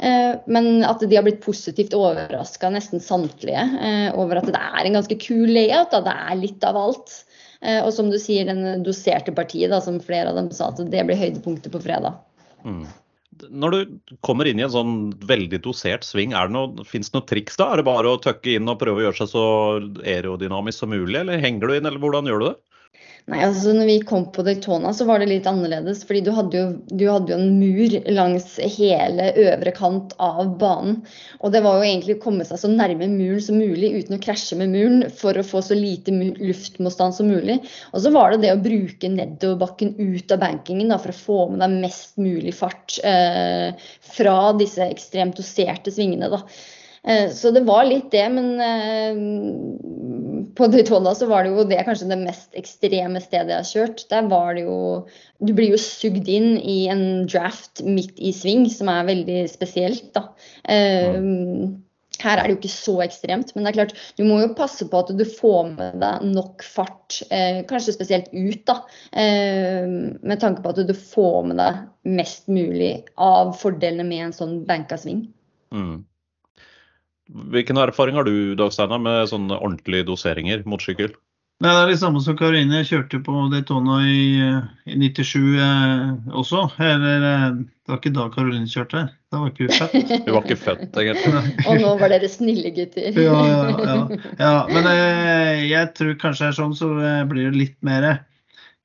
Eh, 0.00 0.40
men 0.48 0.86
at 0.88 1.04
de 1.04 1.12
har 1.12 1.26
blitt 1.28 1.44
positivt 1.44 1.92
overraska, 1.98 2.72
nesten 2.72 3.04
samtlige, 3.04 3.66
over 4.16 4.40
at 4.40 4.48
det 4.48 4.56
er 4.56 4.88
en 4.88 4.96
ganske 5.02 5.20
kul 5.20 5.44
layout. 5.52 5.92
Da. 5.92 6.00
Det 6.08 6.16
er 6.16 6.40
litt 6.46 6.64
av 6.64 6.80
alt. 6.86 7.18
Eh, 7.64 7.80
og 7.82 7.90
som 7.94 8.10
du 8.12 8.18
sier, 8.22 8.46
den 8.46 8.84
doserte 8.86 9.34
partiet, 9.34 9.72
da, 9.72 9.82
som 9.82 9.98
flere 10.02 10.30
av 10.30 10.38
dem 10.38 10.50
sa, 10.54 10.70
at 10.70 10.82
det 10.92 11.04
blir 11.08 11.18
høydepunktet 11.18 11.74
på 11.74 11.82
fredag. 11.82 12.18
Mm. 12.64 12.84
Når 13.54 13.74
du 13.74 14.14
kommer 14.26 14.48
inn 14.50 14.58
i 14.58 14.64
en 14.66 14.74
sånn 14.74 14.94
veldig 15.26 15.60
dosert 15.62 16.06
sving, 16.06 16.34
fins 16.88 17.10
det 17.10 17.18
noe 17.18 17.28
triks 17.28 17.58
da? 17.58 17.70
Er 17.70 17.80
det 17.80 17.86
bare 17.86 18.14
å 18.14 18.22
tøkke 18.22 18.56
inn 18.58 18.70
og 18.70 18.80
prøve 18.80 19.02
å 19.02 19.04
gjøre 19.08 19.20
seg 19.20 19.30
så 19.30 19.44
aerodynamisk 20.02 20.82
som 20.82 20.90
mulig, 20.94 21.20
eller 21.20 21.42
henger 21.42 21.70
du 21.70 21.76
inn, 21.76 21.86
eller 21.86 22.02
hvordan 22.02 22.30
gjør 22.30 22.42
du 22.42 22.48
det? 22.48 22.56
Nei, 23.28 23.42
altså 23.44 23.74
når 23.76 23.88
vi 23.90 23.94
kom 24.08 24.22
på 24.32 24.40
Daytona, 24.40 24.88
så 24.96 25.04
var 25.04 25.20
det 25.20 25.26
litt 25.28 25.46
annerledes. 25.50 26.00
fordi 26.08 26.22
du 26.24 26.30
hadde, 26.32 26.60
jo, 26.62 26.68
du 26.88 27.02
hadde, 27.10 27.34
jo, 27.34 27.36
en 27.36 27.58
mur 27.60 27.96
langs 28.16 28.54
hele 28.78 29.26
øvre 29.42 29.74
kant 29.76 30.14
av 30.16 30.54
banen. 30.60 31.02
Og 31.44 31.52
det 31.52 31.60
var 31.66 31.76
jo 31.76 31.84
egentlig 31.90 32.16
å 32.16 32.22
komme 32.22 32.46
seg 32.48 32.62
så 32.62 32.70
nærme 32.72 33.10
muren 33.12 33.44
som 33.44 33.60
mulig 33.60 33.92
uten 33.98 34.16
å 34.16 34.20
krasje 34.24 34.56
med 34.56 34.72
muren 34.72 35.04
for 35.12 35.36
å 35.36 35.44
få 35.44 35.60
så 35.66 35.76
lite 35.76 36.14
luftmotstand 36.14 37.18
som 37.18 37.28
mulig. 37.28 37.58
Og 37.92 38.00
så 38.06 38.14
var 38.16 38.32
det 38.32 38.40
det 38.46 38.54
å 38.56 38.64
bruke 38.64 39.12
nedoverbakken 39.12 39.92
ut 39.98 40.32
av 40.32 40.40
bankingen 40.46 40.88
da, 40.88 41.00
for 41.02 41.12
å 41.12 41.20
få 41.20 41.38
med 41.52 41.60
deg 41.66 41.78
mest 41.84 42.16
mulig 42.16 42.56
fart 42.56 42.96
eh, 43.04 43.76
fra 44.16 44.38
disse 44.56 44.88
ekstremt 44.88 45.36
doserte 45.36 45.92
svingene. 45.92 46.32
da. 46.32 46.40
Eh, 47.08 47.30
så 47.32 47.50
det 47.54 47.64
var 47.68 47.86
litt 47.88 48.10
det, 48.12 48.26
men 48.34 48.60
eh, 48.60 49.20
på 50.58 50.68
Daytona 50.68 51.14
så 51.16 51.28
var 51.30 51.44
det 51.44 51.54
jo 51.54 51.66
det 51.68 51.80
kanskje 51.86 52.10
det 52.10 52.20
mest 52.20 52.56
ekstreme 52.58 53.22
stedet 53.24 53.54
jeg 53.54 53.62
har 53.62 53.72
kjørt. 53.72 54.06
Der 54.12 54.28
var 54.28 54.54
det 54.56 54.66
jo 54.66 54.78
Du 55.38 55.54
blir 55.54 55.72
jo 55.72 55.80
sugd 55.80 56.28
inn 56.28 56.56
i 56.58 56.80
en 56.90 57.26
draft 57.30 57.84
midt 57.86 58.18
i 58.18 58.32
sving, 58.34 58.66
som 58.72 58.90
er 58.92 59.06
veldig 59.08 59.44
spesielt, 59.50 60.10
da. 60.16 60.28
Mm. 60.68 61.84
her 62.18 62.40
er 62.40 62.48
det 62.48 62.54
jo 62.56 62.58
ikke 62.58 62.72
så 62.72 62.94
ekstremt, 63.04 63.52
men 63.54 63.62
det 63.62 63.70
er 63.70 63.76
klart, 63.76 63.92
du 64.18 64.24
må 64.26 64.40
jo 64.42 64.48
passe 64.58 64.88
på 64.90 65.02
at 65.04 65.12
du 65.14 65.22
får 65.22 65.68
med 65.76 66.00
deg 66.02 66.24
nok 66.26 66.64
fart, 66.66 67.20
eh, 67.30 67.60
kanskje 67.70 67.94
spesielt 67.94 68.26
ut, 68.34 68.64
da. 68.66 68.80
Eh, 69.14 69.86
med 69.86 70.42
tanke 70.42 70.64
på 70.64 70.74
at 70.74 70.82
du 70.82 70.94
får 70.98 71.46
med 71.46 71.62
deg 71.62 71.78
mest 72.18 72.50
mulig 72.50 72.92
av 73.14 73.54
fordelene 73.60 74.08
med 74.10 74.26
en 74.26 74.34
sånn 74.34 74.58
banka 74.66 74.98
sving. 74.98 75.28
Mm. 75.70 76.02
Hvilken 77.28 77.76
erfaring 77.76 78.16
har 78.16 78.24
du 78.24 78.54
Dag 78.56 78.72
Steinar, 78.72 79.00
med 79.04 79.28
sånne 79.30 79.58
ordentlige 79.58 80.06
doseringer 80.08 80.62
motorsykkel? 80.64 81.12
Nei, 81.58 81.72
Det 81.74 81.80
er 81.82 81.88
det 81.90 81.98
samme 81.98 82.20
som 82.22 82.36
Karoline. 82.38 82.80
Jeg 82.80 82.86
kjørte 82.92 83.18
på 83.26 83.40
Daytona 83.50 83.96
i, 84.06 84.38
i 84.86 84.94
97 84.94 85.58
eh, 85.58 86.04
også. 86.30 86.68
Eller, 86.78 87.26
eh, 87.26 87.56
det 87.58 87.92
var 87.92 87.98
ikke 87.98 88.14
da 88.14 88.28
Karoline 88.30 88.70
kjørte. 88.70 89.02
Da 89.28 89.40
var 89.42 89.50
ikke 89.50 89.66
hun 89.66 89.74
født. 89.74 90.12
Hun 90.28 90.36
var 90.36 90.46
ikke 90.46 90.60
født, 90.62 91.00
egentlig. 91.02 91.42
Og 91.68 91.82
nå 91.82 91.90
var 91.98 92.14
dere 92.14 92.30
snille 92.30 92.70
gutter. 92.76 93.10
ja, 93.10 93.42
ja, 93.50 93.58
ja, 93.74 93.98
ja. 94.44 94.54
Men 94.70 94.90
eh, 94.94 95.66
jeg 95.72 95.92
tror 95.98 96.14
kanskje 96.22 96.46
det 96.46 96.52
er 96.52 96.58
sånn, 96.62 96.78
så 96.78 96.92
blir 97.28 97.50
det 97.50 97.58
litt 97.58 97.78
mer. 97.82 98.08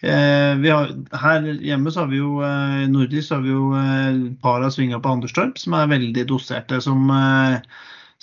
Eh, 0.03 0.65
har, 0.67 0.89
her 1.15 1.45
hjemme 1.63 1.91
så 1.93 2.03
har 2.03 2.09
vi 2.11 2.17
jo 2.19 2.41
eh, 2.43 2.81
nordisk 2.91 3.31
har 3.31 3.43
vi 3.45 3.53
jo 3.53 3.69
eh, 3.79 4.17
par 4.43 4.65
av 4.65 4.73
svinga 4.75 4.97
på 4.99 5.13
Anderstorp 5.13 5.61
som 5.61 5.77
er 5.77 5.87
veldig 5.93 6.25
doserte. 6.27 6.81
som 6.83 7.07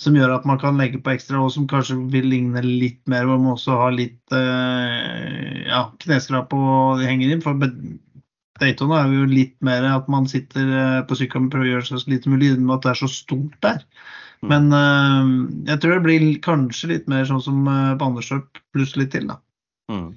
som 0.01 0.15
gjør 0.17 0.33
at 0.33 0.45
man 0.49 0.59
kan 0.61 0.79
legge 0.81 1.01
på 1.03 1.13
ekstra, 1.13 1.41
og 1.43 1.51
som 1.53 1.67
kanskje 1.69 1.99
vil 2.13 2.25
ligne 2.31 2.63
litt 2.65 3.01
mer, 3.11 3.27
hvor 3.29 3.37
man 3.41 3.53
også 3.53 3.77
har 3.83 3.93
litt 3.93 4.33
eh, 4.33 5.67
ja, 5.67 5.83
kneskrap 6.01 6.55
og 6.57 7.03
henger 7.05 7.35
inn. 7.35 7.43
For 7.43 7.59
Daytona 8.61 9.03
er 9.03 9.13
jo 9.13 9.27
litt 9.29 9.53
mer 9.65 9.85
at 9.91 10.09
man 10.11 10.25
sitter 10.29 10.73
eh, 10.73 10.97
på 11.05 11.17
sykkelen 11.19 11.49
og 11.49 11.53
prøver 11.53 11.69
å 11.69 11.73
gjøre 11.75 11.89
seg 11.91 12.01
så 12.01 12.13
lite 12.15 12.33
mulig, 12.33 12.55
med 12.57 12.79
at 12.79 12.87
det 12.87 12.93
er 12.95 13.01
så 13.03 13.11
stort 13.13 13.59
der. 13.65 13.85
Mm. 14.41 14.49
Men 14.49 14.73
uh, 14.73 15.31
jeg 15.69 15.81
tror 15.83 15.99
det 15.99 16.05
blir 16.07 16.27
kanskje 16.41 16.95
litt 16.95 17.09
mer 17.11 17.27
sånn 17.29 17.43
som 17.45 17.61
uh, 17.69 17.93
på 17.93 18.07
Anderstorp, 18.09 18.57
pluss 18.73 18.95
litt 18.97 19.13
til, 19.13 19.29
da. 19.29 19.37
Mm. 19.91 20.07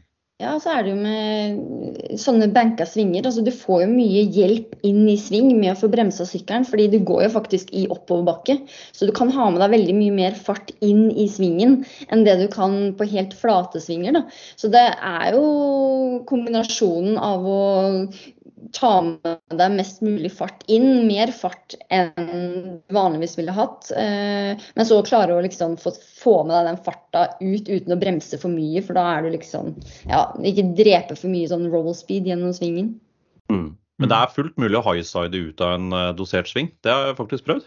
Ja, 0.45 0.59
så 0.61 0.75
er 0.75 0.85
det 0.85 0.93
jo 0.93 0.99
med 1.01 2.19
sånne 2.21 2.51
banka 2.53 2.85
svinger. 2.89 3.25
altså 3.25 3.45
Du 3.45 3.51
får 3.55 3.85
jo 3.85 3.93
mye 3.95 4.25
hjelp 4.35 4.75
inn 4.85 5.07
i 5.09 5.17
sving 5.21 5.55
med 5.57 5.73
å 5.73 5.79
få 5.81 5.89
bremsa 5.93 6.27
sykkelen, 6.29 6.67
fordi 6.69 6.91
du 6.93 6.99
går 7.07 7.25
jo 7.27 7.31
faktisk 7.39 7.73
i 7.73 7.87
oppoverbakke. 7.89 8.59
Så 8.93 9.09
du 9.09 9.15
kan 9.17 9.33
ha 9.33 9.49
med 9.51 9.63
deg 9.65 9.73
veldig 9.73 9.97
mye 9.97 10.17
mer 10.19 10.37
fart 10.37 10.75
inn 10.85 11.07
i 11.11 11.27
svingen 11.33 11.81
enn 12.13 12.27
det 12.29 12.37
du 12.43 12.47
kan 12.53 12.93
på 12.99 13.09
helt 13.15 13.33
flate 13.39 13.81
svinger. 13.81 14.19
da. 14.19 14.25
Så 14.61 14.69
det 14.75 14.85
er 14.85 15.33
jo 15.39 16.23
kombinasjonen 16.29 17.17
av 17.17 17.49
å 17.49 17.61
ta 18.73 18.91
med 19.05 19.59
deg 19.59 19.77
mest 19.77 20.01
mulig 20.05 20.31
fart 20.33 20.65
inn, 20.71 21.07
mer 21.09 21.33
fart 21.35 21.77
enn 21.93 22.81
vanligvis 22.95 23.37
ville 23.39 23.55
hatt. 23.55 23.91
Eh, 23.97 24.65
men 24.75 24.89
så 24.89 25.01
klare 25.07 25.37
å 25.37 25.45
liksom 25.45 25.77
få, 25.81 25.93
få, 26.23 26.37
med 26.47 26.55
deg 26.57 26.71
den 26.71 26.83
farta 26.87 27.25
ut 27.41 27.69
uten 27.71 27.95
å 27.95 28.01
bremse 28.01 28.41
for 28.41 28.53
mye, 28.53 28.83
for 28.85 28.99
da 28.99 29.07
er 29.15 29.25
du 29.27 29.35
liksom 29.35 29.73
Ja, 30.11 30.27
ikke 30.41 30.69
drepe 30.79 31.17
for 31.19 31.33
mye 31.33 31.51
sånn 31.51 31.69
roll 31.73 31.93
speed 31.97 32.29
gjennom 32.31 32.55
svingen. 32.57 32.95
Mm. 33.53 33.75
Men 34.03 34.11
det 34.11 34.19
er 34.19 34.35
fullt 34.35 34.57
mulig 34.59 34.79
å 34.81 34.85
highside 34.89 35.39
ut 35.39 35.63
av 35.63 35.77
en 35.77 35.95
uh, 35.95 36.11
dosert 36.17 36.51
sving. 36.51 36.73
Det 36.83 36.91
har 36.91 37.11
jeg 37.11 37.19
faktisk 37.21 37.47
prøvd. 37.47 37.67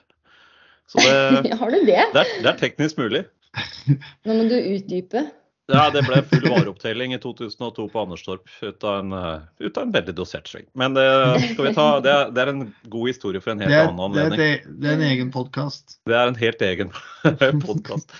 Så 0.92 1.04
det, 1.04 1.54
har 1.62 1.74
du 1.74 1.80
det? 1.88 2.04
Det 2.13 2.24
er, 2.24 2.32
det 2.44 2.51
er 2.51 2.60
teknisk 2.60 3.00
mulig. 3.00 3.24
Nå 4.27 4.36
må 4.36 4.48
du 4.50 4.58
utdype. 4.58 5.27
Ja, 5.67 5.89
det 5.91 6.05
ble 6.07 6.21
full 6.29 6.45
vareopptelling 6.47 7.13
i 7.15 7.19
2002 7.19 7.88
på 7.91 8.00
Anderstorp 8.00 8.47
ut 8.62 8.83
av 8.88 9.00
en, 9.01 9.13
eh, 9.13 9.39
ut 9.67 9.77
av 9.77 9.83
en 9.83 9.91
veldig 9.91 10.13
dosert 10.15 10.47
sving. 10.47 10.65
Men 10.79 10.95
det, 10.95 11.07
ta, 11.75 11.88
det, 12.00 12.12
er, 12.12 12.29
det, 12.31 12.43
er, 12.43 12.51
en 12.53 12.62
god 12.88 13.07
historie 13.12 13.43
for 13.43 13.51
en 13.51 13.63
helt 13.65 13.75
annen 13.75 14.03
anledning. 14.05 14.39
Det, 14.39 14.75
det, 14.79 14.91
er 14.91 14.95
en 14.95 15.07
egen 15.09 15.33
podkast. 15.33 15.97
Det 16.07 16.15
er 16.15 16.31
en 16.31 16.39
helt 16.39 16.63
egen 16.69 16.93
podkast. 17.67 18.15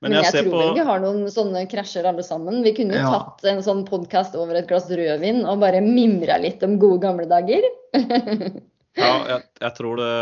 Men, 0.00 0.10
Men 0.12 0.16
jeg, 0.18 0.28
jeg 0.28 0.46
tror 0.46 0.56
på... 0.56 0.70
vi 0.76 0.86
har 0.88 1.02
noen 1.04 1.28
sånne 1.32 1.66
krasjer 1.68 2.08
alle 2.08 2.24
sammen. 2.24 2.62
Vi 2.64 2.72
kunne 2.76 2.96
jo 2.96 3.04
ja. 3.04 3.12
tatt 3.12 3.44
en 3.52 3.60
sånn 3.64 3.84
podkast 3.88 4.36
over 4.36 4.56
et 4.56 4.68
glass 4.68 4.88
rødvin 4.88 5.44
og 5.44 5.60
bare 5.64 5.84
mimra 5.84 6.40
litt 6.40 6.64
om 6.64 6.78
gode 6.80 7.02
gamle 7.04 7.28
dager. 7.28 7.64
Ja, 8.96 9.12
jeg, 9.28 9.42
jeg 9.60 9.72
tror 9.76 9.98
det, 10.00 10.12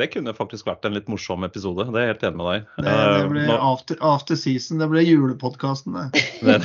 det, 0.00 0.08
kunne 0.10 0.34
faktisk 0.34 0.66
vært 0.66 0.86
en 0.88 0.96
litt 0.96 1.10
morsom 1.10 1.46
episode. 1.46 1.86
Det 1.94 2.00
er 2.00 2.08
jeg 2.08 2.14
helt 2.14 2.24
enig 2.26 2.40
med 2.40 2.48
deg. 2.50 2.64
Det, 2.76 2.94
det 2.94 3.26
ble 3.30 3.44
blir 3.46 3.66
after, 3.70 3.98
after, 4.02 4.38
season, 4.40 4.82
det 4.82 4.88
ble 4.90 5.04
julepodkasten, 5.06 5.94
det. 6.42 6.58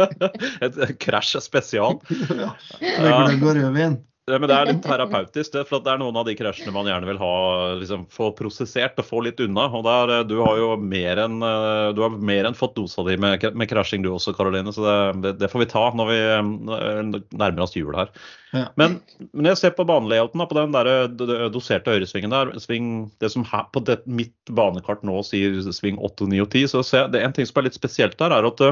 Et 0.66 0.80
krasj 1.02 1.36
spesial. 1.44 2.00
ja. 2.44 2.54
Gløgg 2.80 3.44
og 3.44 3.58
rødvin. 3.60 4.00
Men 4.38 4.46
det 4.50 4.56
er 4.56 4.68
litt 4.70 4.82
terapeutisk. 4.86 5.52
Det, 5.54 5.64
for 5.68 5.82
det 5.84 5.92
er 5.92 6.00
noen 6.02 6.18
av 6.20 6.26
de 6.28 6.36
krasjene 6.38 6.74
man 6.74 6.88
gjerne 6.88 7.08
vil 7.08 7.20
ha, 7.22 7.34
liksom, 7.80 8.04
få 8.12 8.30
prosessert 8.38 9.00
og 9.00 9.08
få 9.08 9.22
litt 9.26 9.40
unna. 9.42 9.66
og 9.66 9.86
der, 9.86 10.24
Du 10.28 10.36
har 10.44 10.60
jo 10.60 10.74
mer 10.78 11.22
enn, 11.24 11.38
du 11.96 12.02
har 12.04 12.18
mer 12.32 12.48
enn 12.48 12.58
fått 12.58 12.76
dosa 12.78 13.04
di 13.06 13.16
med, 13.20 13.44
med 13.54 13.70
krasjing 13.70 14.04
du 14.04 14.12
også, 14.12 14.34
Karoline. 14.36 14.74
Så 14.74 14.84
det, 15.22 15.36
det, 15.40 15.50
får 15.52 15.64
vi 15.64 15.70
ta 15.72 15.86
når 15.96 16.12
vi 16.12 16.20
nærmer 17.40 17.64
oss 17.66 17.76
jul 17.76 17.96
her. 17.96 18.12
Ja. 18.50 18.66
Men 18.80 18.98
når 19.30 19.52
jeg 19.52 19.60
ser 19.60 19.74
på 19.78 19.86
banelayouten, 19.86 20.42
på 20.50 20.58
den 20.58 20.74
der 20.74 21.48
doserte 21.54 21.94
høyresvingen 21.94 22.34
der, 22.34 22.52
sving, 22.62 23.10
det 23.22 23.30
som 23.34 23.46
her, 23.46 23.68
på 23.74 23.82
det, 23.86 24.00
mitt 24.10 24.34
banekart 24.50 25.04
nå 25.06 25.20
sier 25.26 25.60
sving 25.74 26.00
8, 26.02 26.26
9 26.30 26.44
og 26.44 26.50
10, 26.50 26.70
så 26.74 26.84
ser 26.86 27.04
jeg, 27.04 27.12
det 27.14 27.20
er 27.20 27.28
en 27.28 27.36
ting 27.36 27.48
som 27.48 27.60
er 27.60 27.68
litt 27.68 27.78
spesielt 27.78 28.18
der, 28.18 28.34
er 28.34 28.48
at 28.48 28.64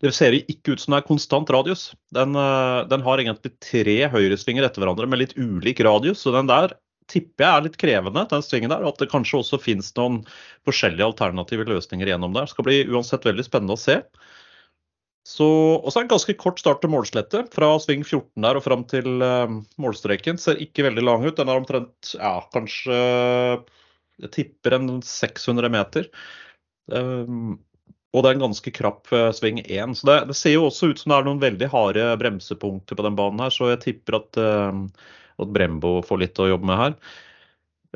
det 0.00 0.12
ser 0.16 0.36
ikke 0.38 0.74
ut 0.74 0.80
som 0.80 0.94
det 0.94 1.02
er 1.02 1.08
konstant 1.08 1.50
radius. 1.52 1.90
Den, 2.16 2.32
eh, 2.38 2.78
den 2.88 3.02
har 3.04 3.20
egentlig 3.20 3.52
tre 3.60 3.96
høyresvinger 4.08 4.64
etter 4.64 4.80
hverandre 4.80 5.08
med 5.10 5.20
litt 5.20 5.36
ulik 5.36 5.82
radius. 5.84 6.22
Så 6.24 6.32
den 6.32 6.48
der 6.48 6.72
tipper 7.10 7.44
jeg 7.44 7.52
er 7.52 7.64
litt 7.66 7.78
krevende, 7.80 8.24
den 8.30 8.44
svingen 8.46 8.72
der. 8.72 8.84
Og 8.84 8.94
at 8.94 9.04
det 9.04 9.10
kanskje 9.12 9.42
også 9.42 9.60
finnes 9.60 9.92
noen 9.98 10.22
forskjellige 10.68 11.12
alternative 11.12 11.68
løsninger 11.68 12.08
gjennom 12.08 12.32
der. 12.36 12.48
Det 12.48 12.54
skal 12.54 12.68
bli 12.70 12.80
uansett 12.88 13.28
veldig 13.28 13.44
spennende 13.44 13.76
å 13.76 13.82
se. 13.82 14.00
Så, 15.28 15.46
og 15.76 15.90
så 15.92 15.98
er 15.98 16.02
det 16.02 16.08
en 16.08 16.14
ganske 16.14 16.38
kort 16.40 16.60
start 16.62 16.80
til 16.80 16.94
målslette. 16.94 17.44
Fra 17.52 17.74
sving 17.82 18.06
14 18.06 18.40
der 18.46 18.56
og 18.56 18.64
fram 18.64 18.86
til 18.88 19.20
uh, 19.20 19.52
målstreken. 19.82 20.40
Ser 20.40 20.62
ikke 20.64 20.88
veldig 20.88 21.04
lang 21.04 21.26
ut. 21.28 21.36
Den 21.36 21.52
er 21.52 21.60
omtrent 21.60 22.14
ja, 22.16 22.38
kanskje 22.56 22.96
Jeg 24.24 24.32
tipper 24.32 24.78
en 24.78 24.94
600 25.04 25.70
meter. 25.76 26.08
Um, 26.88 27.58
og 28.10 28.24
det 28.24 28.30
er 28.30 28.38
en 28.38 28.46
ganske 28.48 28.72
krapp 28.74 29.10
uh, 29.14 29.30
sving 29.34 29.62
én. 29.62 29.94
Så 29.94 30.08
det, 30.08 30.18
det, 30.32 30.36
ser 30.38 30.56
jo 30.56 30.66
også 30.66 30.90
ut 30.90 31.00
som 31.00 31.12
det 31.12 31.20
er 31.20 31.26
noen 31.28 31.42
veldig 31.42 31.70
harde 31.70 32.10
bremsepunkter 32.18 32.98
på 32.98 33.06
den 33.06 33.18
banen 33.18 33.42
her, 33.44 33.54
så 33.54 33.70
jeg 33.70 33.82
tipper 33.84 34.18
at, 34.18 34.38
uh, 34.40 35.10
at 35.40 35.52
Brembo 35.54 36.00
får 36.06 36.24
litt 36.24 36.40
å 36.42 36.50
jobbe 36.50 36.70
med 36.72 36.80
her. 36.80 36.96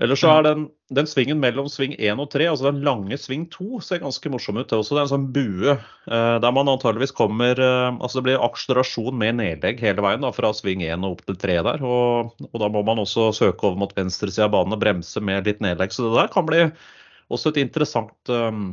Eller 0.02 0.18
så 0.18 0.26
er 0.26 0.42
den, 0.42 0.62
den 0.90 1.06
svingen 1.06 1.38
mellom 1.38 1.68
sving 1.70 1.92
1 1.94 2.18
og 2.18 2.26
3, 2.32 2.48
altså 2.50 2.66
den 2.66 2.80
lange 2.86 3.14
sving 3.18 3.44
2, 3.50 3.78
ser 3.86 4.00
ganske 4.02 4.30
morsom 4.30 4.58
ut. 4.58 4.66
Det 4.66 4.74
er 4.74 4.82
også 4.82 4.98
en 4.98 5.10
sånn 5.12 5.26
bue 5.34 5.74
uh, 5.74 6.36
der 6.42 6.54
man 6.54 6.70
antageligvis 6.72 7.14
kommer 7.14 7.58
Altså 7.62 8.18
det 8.18 8.24
blir 8.26 8.42
akselerasjon 8.42 9.14
med 9.18 9.38
nedlegg 9.38 9.82
hele 9.82 10.02
veien 10.02 10.26
da, 10.26 10.32
fra 10.34 10.50
sving 10.54 10.82
1 10.82 11.06
og 11.06 11.14
opp 11.18 11.26
til 11.30 11.38
3 11.46 11.58
der. 11.70 11.86
Og, 11.86 12.34
og 12.50 12.62
da 12.62 12.70
må 12.74 12.82
man 12.86 13.02
også 13.02 13.32
søke 13.38 13.70
over 13.70 13.82
mot 13.82 13.94
venstresida 13.98 14.46
av 14.46 14.54
banen 14.54 14.78
og 14.78 14.82
bremse 14.82 15.22
med 15.22 15.46
litt 15.50 15.62
nedlegg. 15.62 15.94
Så 15.94 16.06
det 16.06 16.14
der 16.18 16.32
kan 16.34 16.50
bli 16.50 16.64
også 17.34 17.54
et 17.54 17.62
interessant 17.62 18.34
um, 18.34 18.72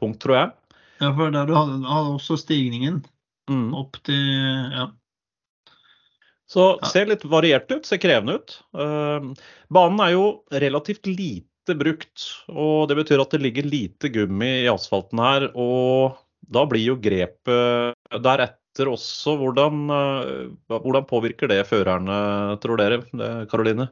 punkt, 0.00 0.20
tror 0.24 0.40
jeg. 0.40 0.54
Ja, 1.00 1.10
for 1.12 1.32
der 1.34 1.48
du 1.48 1.56
hadde, 1.56 1.80
hadde 1.84 2.14
også 2.16 2.38
stigningen 2.40 3.02
mm. 3.50 3.68
opp 3.76 3.98
til 4.06 4.22
Ja. 4.76 4.90
Så 6.46 6.76
ser 6.86 7.08
litt 7.10 7.24
variert 7.26 7.66
ut, 7.72 7.88
ser 7.88 7.98
krevende 7.98 8.36
ut. 8.38 8.52
Uh, 8.70 9.32
banen 9.72 9.98
er 10.04 10.12
jo 10.12 10.26
relativt 10.54 11.08
lite 11.10 11.74
brukt, 11.74 12.28
og 12.46 12.86
det 12.86 13.00
betyr 13.00 13.24
at 13.24 13.34
det 13.34 13.40
ligger 13.42 13.66
lite 13.66 14.12
gummi 14.14 14.52
i 14.60 14.68
asfalten 14.70 15.18
her. 15.18 15.48
Og 15.58 16.14
da 16.46 16.62
blir 16.70 16.84
jo 16.84 16.94
grepet 17.02 17.98
deretter 18.22 18.92
også. 18.92 19.34
Hvordan, 19.42 19.82
uh, 19.90 20.54
hvordan 20.70 21.08
påvirker 21.10 21.50
det 21.50 21.64
førerne, 21.66 22.20
tror 22.62 22.78
dere, 22.78 23.02
Karoline? 23.50 23.88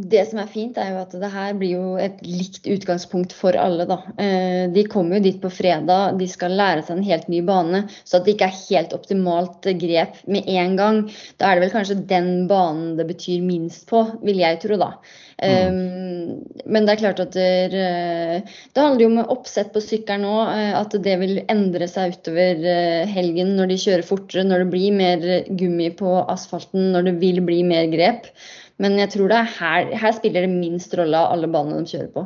Det 0.00 0.22
som 0.28 0.38
er 0.40 0.48
fint, 0.50 0.78
er 0.80 0.92
jo 0.94 1.00
at 1.02 1.14
det 1.20 1.30
her 1.32 1.56
blir 1.58 1.72
jo 1.74 1.86
et 2.00 2.20
likt 2.24 2.66
utgangspunkt 2.70 3.34
for 3.36 3.56
alle. 3.58 3.84
da. 3.88 3.98
Eh, 4.22 4.64
de 4.72 4.84
kommer 4.88 5.18
jo 5.18 5.24
dit 5.26 5.40
på 5.42 5.50
fredag, 5.52 6.16
de 6.20 6.28
skal 6.30 6.54
lære 6.56 6.84
seg 6.86 6.96
en 6.96 7.08
helt 7.08 7.26
ny 7.28 7.40
bane. 7.44 7.82
Så 8.04 8.18
at 8.18 8.26
det 8.26 8.36
ikke 8.36 8.48
er 8.48 8.60
helt 8.68 8.94
optimalt 8.96 9.66
grep 9.80 10.20
med 10.30 10.48
en 10.48 10.76
gang. 10.78 11.00
Da 11.40 11.50
er 11.50 11.58
det 11.58 11.66
vel 11.66 11.74
kanskje 11.74 11.98
den 12.10 12.46
banen 12.50 12.94
det 13.00 13.08
betyr 13.10 13.42
minst 13.44 13.88
på, 13.90 14.04
vil 14.24 14.40
jeg 14.40 14.60
tro, 14.62 14.78
da. 14.80 14.94
Mm. 15.40 15.72
Um, 15.72 16.64
men 16.68 16.84
det 16.84 16.92
er 16.92 17.00
klart 17.00 17.20
at 17.22 17.32
det, 17.32 17.52
det 17.72 18.82
handler 18.82 19.06
jo 19.06 19.08
om 19.08 19.20
oppsett 19.32 19.70
på 19.72 19.80
sykkelen. 19.84 20.26
Eh, 20.54 20.72
at 20.76 20.96
det 21.04 21.18
vil 21.20 21.42
endre 21.48 21.90
seg 21.90 22.16
utover 22.16 22.64
helgen 23.10 23.56
når 23.58 23.72
de 23.72 23.82
kjører 23.84 24.06
fortere, 24.06 24.46
når 24.48 24.64
det 24.64 24.72
blir 24.76 24.96
mer 24.96 25.28
gummi 25.50 25.90
på 25.96 26.18
asfalten, 26.24 26.92
når 26.94 27.10
det 27.10 27.18
vil 27.24 27.44
bli 27.44 27.62
mer 27.68 27.90
grep. 27.92 28.32
Men 28.80 28.96
jeg 28.96 29.12
tror 29.12 29.28
det 29.28 29.36
er 29.36 29.52
her, 29.58 29.92
her 30.02 30.16
spiller 30.16 30.46
det 30.46 30.52
minst 30.54 30.94
rolle 30.96 31.18
av 31.18 31.34
alle 31.34 31.50
banene 31.52 31.84
de 31.84 31.92
kjører 31.92 32.10
på. 32.14 32.24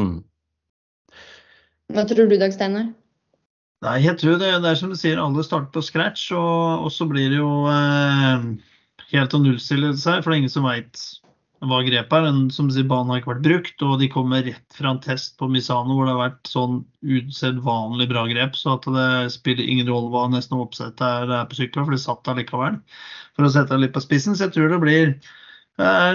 Mm. 0.00 0.16
Hva 1.92 2.06
tror 2.08 2.30
du, 2.30 2.36
Dag 2.40 2.54
Steinar? 2.54 2.90
Nei, 3.84 3.96
jeg 4.04 4.18
tror 4.20 4.36
det, 4.40 4.50
det, 4.60 4.68
er 4.70 4.76
som 4.76 4.92
du 4.92 4.96
sier, 4.98 5.20
alle 5.20 5.44
starter 5.44 5.72
på 5.72 5.82
scratch. 5.84 6.26
Og, 6.36 6.86
og 6.86 6.92
så 6.92 7.06
blir 7.08 7.32
det 7.32 7.40
jo 7.40 7.52
eh, 7.72 8.44
helt 9.14 9.36
å 9.36 9.40
nullstille 9.42 9.94
seg, 9.96 10.20
for 10.20 10.30
det 10.30 10.36
er 10.36 10.42
ingen 10.42 10.52
som 10.52 10.68
veit 10.68 11.00
hva 11.60 11.80
grepet 11.84 12.14
er. 12.16 12.26
Den, 12.28 12.42
som 12.52 12.68
du 12.68 12.74
sier, 12.76 12.88
Banen 12.88 13.12
har 13.12 13.20
ikke 13.20 13.34
vært 13.34 13.44
brukt, 13.44 13.84
og 13.84 13.98
de 14.00 14.08
kommer 14.12 14.44
rett 14.46 14.76
fra 14.76 14.94
en 14.94 15.00
test 15.04 15.36
på 15.40 15.48
Misano 15.52 15.96
hvor 15.96 16.08
det 16.08 16.14
har 16.14 16.22
vært 16.22 16.52
sånn 16.52 16.78
usedvanlig 17.04 18.08
bra 18.12 18.24
grep. 18.30 18.56
Så 18.56 18.78
at 18.78 18.88
det 18.88 19.10
spiller 19.36 19.68
ingen 19.68 19.88
rolle 19.90 20.12
hva 20.12 20.26
nesten 20.32 20.60
oppsettet 20.60 21.04
er, 21.04 21.28
er 21.40 21.50
på 21.50 21.60
sykler, 21.60 21.84
for 21.84 21.96
det 21.96 22.04
satt 22.04 22.24
der 22.28 22.40
likevel. 22.40 22.80
For 23.36 23.48
å 23.48 23.52
sette 23.52 23.76
det 23.76 23.84
litt 23.86 23.96
på 23.96 24.04
spissen. 24.04 24.36
Så 24.36 24.48
jeg 24.48 24.56
tror 24.56 24.72
det 24.72 24.80
blir 24.84 25.14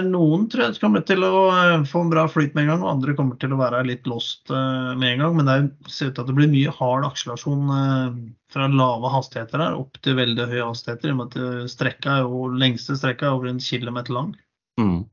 noen 0.06 0.46
tror 0.50 0.62
jeg 0.64 0.80
kommer 0.82 1.02
til 1.06 1.24
å 1.26 1.48
eh, 1.50 1.84
få 1.88 2.04
en 2.04 2.10
bra 2.12 2.26
flyt 2.30 2.54
med 2.54 2.64
en 2.64 2.70
gang, 2.70 2.82
og 2.84 2.92
andre 2.92 3.14
kommer 3.18 3.38
til 3.40 3.54
å 3.54 3.60
være 3.60 3.84
litt 3.88 4.06
lost 4.06 4.50
eh, 4.50 4.92
med 4.98 5.14
en 5.14 5.24
gang. 5.24 5.36
Men 5.38 5.50
det 5.50 5.90
ser 5.90 6.10
ut 6.10 6.16
til 6.18 6.24
at 6.24 6.30
det 6.30 6.36
blir 6.38 6.52
mye 6.52 6.74
hard 6.78 7.06
akselerasjon 7.08 7.72
eh, 7.76 8.18
fra 8.52 8.68
lave 8.70 9.10
hastigheter 9.10 9.64
her 9.64 9.78
opp 9.78 9.98
til 10.06 10.18
veldig 10.20 10.48
høye 10.52 10.68
hastigheter. 10.68 11.10
I 11.10 11.16
og 11.16 11.20
med 11.20 11.38
at 11.38 11.72
strekka 11.72 12.18
er 12.18 12.26
jo, 12.28 12.46
lengste 12.54 12.98
strekka 12.98 13.28
er 13.28 13.38
over 13.38 13.50
en 13.50 13.62
kilometer 13.62 14.14
lang. 14.16 14.34
Mm. 14.76 15.06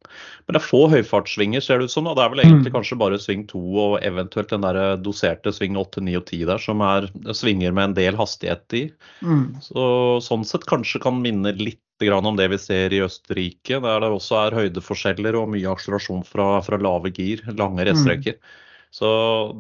Men 0.44 0.56
det 0.56 0.60
er 0.60 0.66
få 0.66 0.82
høyfartssvinger, 0.92 1.64
ser 1.64 1.80
det 1.80 1.88
ut 1.88 1.94
som. 1.94 2.08
Da. 2.10 2.16
Det 2.18 2.24
er 2.26 2.34
vel 2.34 2.44
egentlig 2.44 2.72
mm. 2.74 2.76
kanskje 2.76 3.00
bare 3.00 3.20
sving 3.22 3.46
2 3.48 3.62
og 3.86 3.94
eventuelt 4.04 4.52
den 4.52 4.66
der 4.66 4.80
doserte 5.00 5.54
sving 5.56 5.78
8, 5.80 6.04
9 6.04 6.18
og 6.20 6.26
10 6.28 6.44
der, 6.52 6.64
som 6.64 6.84
er 6.84 7.08
svinger 7.36 7.76
med 7.76 7.92
en 7.92 7.96
del 8.00 8.20
hastighet 8.20 8.78
i. 8.80 8.84
Mm. 9.24 9.46
Så, 9.64 9.86
sånn 10.26 10.44
sett 10.48 10.68
kanskje 10.70 11.02
kan 11.04 11.22
minne 11.24 11.56
litt 11.60 11.80
om 12.04 12.36
det 12.36 12.50
vi 12.52 12.58
ser 12.60 12.92
i 12.92 13.00
Østerrike, 13.00 13.78
der 13.80 14.02
det 14.04 14.10
også 14.12 14.36
er 14.42 14.56
høydeforskjeller 14.58 15.38
og 15.40 15.54
mye 15.54 15.70
akselerasjon 15.72 16.26
fra, 16.28 16.58
fra 16.66 16.76
lave 16.82 17.14
gir, 17.16 17.46
lange 17.56 17.86
rettstreker. 17.88 18.36
Mm. 18.36 18.58
Så 18.92 19.10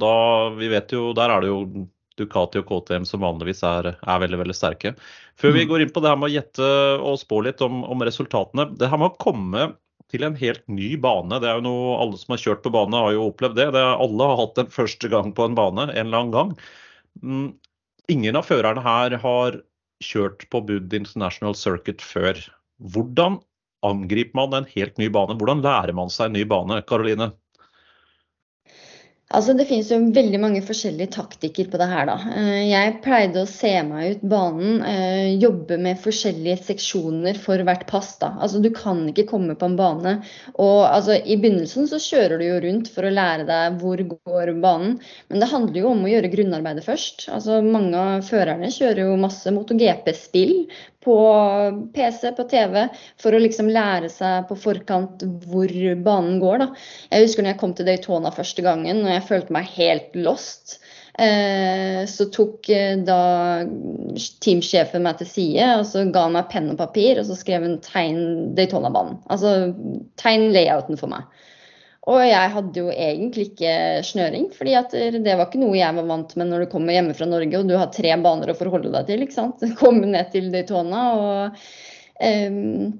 da, 0.01 0.15
vi 0.57 0.67
vet 0.73 0.91
jo, 0.91 1.13
der 1.15 1.31
er 1.31 1.45
det 1.45 1.53
jo 1.53 1.61
Ducati 2.19 2.59
og 2.59 2.67
KTM 2.67 3.05
som 3.09 3.23
vanligvis 3.23 3.63
er, 3.65 3.93
er 3.95 4.19
veldig 4.21 4.41
veldig 4.43 4.55
sterke. 4.57 4.93
Før 5.39 5.55
vi 5.55 5.63
mm. 5.63 5.69
går 5.71 5.85
inn 5.85 5.93
på 5.93 6.03
det 6.03 6.11
her 6.11 6.19
med 6.19 6.29
å 6.29 6.35
gjette 6.35 6.67
og 6.99 7.17
spå 7.21 7.39
litt 7.47 7.63
om, 7.65 7.79
om 7.89 8.05
resultatene. 8.05 8.67
Det 8.77 8.91
her 8.91 9.01
med 9.01 9.13
å 9.13 9.23
komme 9.23 9.71
til 10.13 10.25
en 10.27 10.37
helt 10.37 10.63
ny 10.69 10.93
bane. 11.01 11.41
Det 11.41 11.49
er 11.49 11.59
jo 11.59 11.65
noe 11.65 11.97
Alle 12.03 12.19
som 12.21 12.35
har 12.35 12.41
kjørt 12.43 12.63
på 12.65 12.73
bane, 12.73 13.03
har 13.05 13.15
jo 13.15 13.27
opplevd 13.31 13.57
det. 13.59 13.69
det 13.75 13.81
er, 13.81 13.93
alle 14.05 14.29
har 14.29 14.41
hatt 14.43 14.61
en 14.61 14.73
første 14.73 15.09
gang 15.11 15.33
på 15.35 15.47
en 15.47 15.57
bane 15.57 15.87
en 15.89 15.95
eller 16.05 16.19
annen 16.19 16.35
gang. 16.35 16.55
Mm, 17.23 17.47
ingen 18.13 18.37
av 18.37 18.47
førerne 18.49 18.83
her 18.85 19.17
har 19.23 19.61
kjørt 20.03 20.45
på 20.53 20.61
Bud 20.67 20.93
International 20.93 21.57
Circuit 21.57 22.03
før. 22.03 22.39
Hvordan 22.93 23.39
angriper 23.83 24.37
man 24.37 24.57
en 24.59 24.69
helt 24.75 24.99
ny 25.01 25.09
bane? 25.13 25.37
Hvordan 25.39 25.63
lærer 25.65 25.95
man 25.97 26.13
seg 26.13 26.29
en 26.29 26.37
ny 26.37 26.45
bane, 26.49 26.81
Karoline? 26.87 27.31
Altså, 29.33 29.55
det 29.57 29.65
finnes 29.65 29.87
jo 29.89 29.97
veldig 30.13 30.39
mange 30.41 30.61
forskjellige 30.65 31.09
taktikker 31.15 31.69
på 31.71 31.79
det 31.81 31.87
her. 31.89 32.05
da. 32.05 32.17
Eh, 32.37 32.69
jeg 32.69 32.97
pleide 33.01 33.41
å 33.41 33.49
se 33.49 33.71
meg 33.87 34.17
ut 34.17 34.25
banen, 34.29 34.83
eh, 34.85 35.33
jobbe 35.41 35.79
med 35.81 36.01
forskjellige 36.03 36.59
seksjoner 36.67 37.39
for 37.41 37.57
hvert 37.65 37.87
pass. 37.89 38.15
da. 38.21 38.35
Altså, 38.39 38.61
Du 38.61 38.69
kan 38.69 39.07
ikke 39.09 39.27
komme 39.27 39.55
på 39.55 39.65
en 39.65 39.75
bane 39.75 40.13
og 40.55 40.85
altså, 40.85 41.17
I 41.25 41.37
begynnelsen 41.37 41.87
så 41.89 41.97
kjører 41.97 42.37
du 42.39 42.45
jo 42.45 42.59
rundt 42.61 42.91
for 42.93 43.03
å 43.03 43.13
lære 43.13 43.47
deg 43.47 43.79
hvor 43.81 43.97
går 43.97 44.53
banen, 44.61 44.99
men 45.29 45.39
det 45.39 45.49
handler 45.49 45.81
jo 45.81 45.89
om 45.89 46.05
å 46.05 46.11
gjøre 46.11 46.31
grunnarbeidet 46.31 46.85
først. 46.85 47.27
Altså, 47.33 47.61
Mange 47.63 47.97
av 47.97 48.21
førerne 48.27 48.69
kjører 48.69 49.07
jo 49.07 49.17
masse 49.17 49.49
MotoGP-spill 49.49 50.67
på 51.03 51.17
PC, 51.95 52.31
på 52.37 52.45
TV, 52.51 52.87
for 53.21 53.35
å 53.35 53.41
liksom 53.41 53.69
lære 53.73 54.09
seg 54.11 54.47
på 54.49 54.57
forkant 54.59 55.25
hvor 55.47 55.73
banen 56.05 56.39
går. 56.43 56.63
Da. 56.63 56.69
Jeg 57.11 57.27
husker 57.27 57.45
når 57.45 57.53
jeg 57.53 57.61
kom 57.61 57.75
til 57.77 57.89
Daytona 57.89 58.33
første 58.33 58.65
gangen 58.65 59.03
og 59.03 59.11
jeg 59.11 59.27
følte 59.29 59.55
meg 59.55 59.71
helt 59.75 60.17
lost. 60.17 60.79
Eh, 61.21 62.01
så 62.09 62.25
tok 62.33 62.69
eh, 62.73 62.95
da 63.05 63.61
teamsjefen 64.41 65.03
meg 65.05 65.19
til 65.19 65.29
side 65.29 65.67
og 65.77 65.83
så 65.85 66.07
ga 66.09 66.23
han 66.25 66.33
meg 66.39 66.47
penn 66.49 66.71
og 66.73 66.79
papir 66.79 67.21
og 67.21 67.27
så 67.27 67.37
skrev 67.37 67.67
hun 67.67 67.75
'tegn 67.85 68.55
Daytona-banen'. 68.57 69.19
Altså 69.29 69.73
tegn 70.17 70.49
layouten 70.55 70.97
for 70.97 71.13
meg. 71.13 71.29
Og 72.11 72.19
jeg 72.27 72.51
hadde 72.51 72.81
jo 72.81 72.89
egentlig 72.91 73.45
ikke 73.53 73.75
snøring, 74.03 74.49
fordi 74.51 74.75
det 75.23 75.37
var 75.39 75.47
ikke 75.47 75.61
noe 75.61 75.77
jeg 75.77 75.95
var 75.95 76.09
vant 76.09 76.35
med 76.39 76.49
når 76.49 76.65
du 76.65 76.71
kommer 76.73 76.97
hjemme 76.97 77.15
fra 77.15 77.29
Norge 77.29 77.61
og 77.61 77.69
du 77.69 77.77
har 77.79 77.93
tre 77.95 78.11
baner 78.25 78.51
å 78.51 78.57
forholde 78.59 78.91
deg 78.91 79.07
til. 79.07 79.23
ikke 79.23 79.37
sant? 79.37 79.63
Komme 79.79 80.09
ned 80.11 80.33
til 80.33 80.51
Daytona 80.51 81.05
og 81.15 81.63
um, 82.19 82.91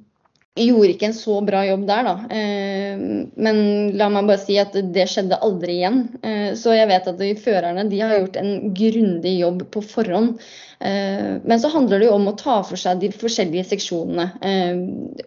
gjorde 0.55 0.93
ikke 0.93 1.09
en 1.09 1.17
så 1.17 1.35
bra 1.43 1.65
jobb 1.67 1.83
der, 1.89 2.07
da. 2.07 2.15
Um, 2.31 3.03
men 3.43 3.61
la 3.99 4.07
meg 4.13 4.29
bare 4.31 4.43
si 4.45 4.55
at 4.61 4.77
det 4.95 5.09
skjedde 5.11 5.41
aldri 5.43 5.81
igjen. 5.81 6.05
Uh, 6.23 6.53
så 6.59 6.77
jeg 6.77 6.87
vet 6.93 7.11
at 7.11 7.19
de 7.19 7.33
førerne 7.43 7.89
de 7.91 7.99
har 8.05 8.15
gjort 8.21 8.39
en 8.39 8.53
grundig 8.77 9.35
jobb 9.41 9.65
på 9.73 9.83
forhånd 9.83 10.37
men 10.83 11.59
så 11.61 11.69
handler 11.71 12.01
det 12.01 12.09
jo 12.09 12.15
om 12.17 12.27
å 12.27 12.35
ta 12.39 12.57
for 12.67 12.79
seg 12.79 12.99
de 12.99 13.09
forskjellige 13.15 13.69
seksjonene 13.69 14.25
eh, 14.43 14.81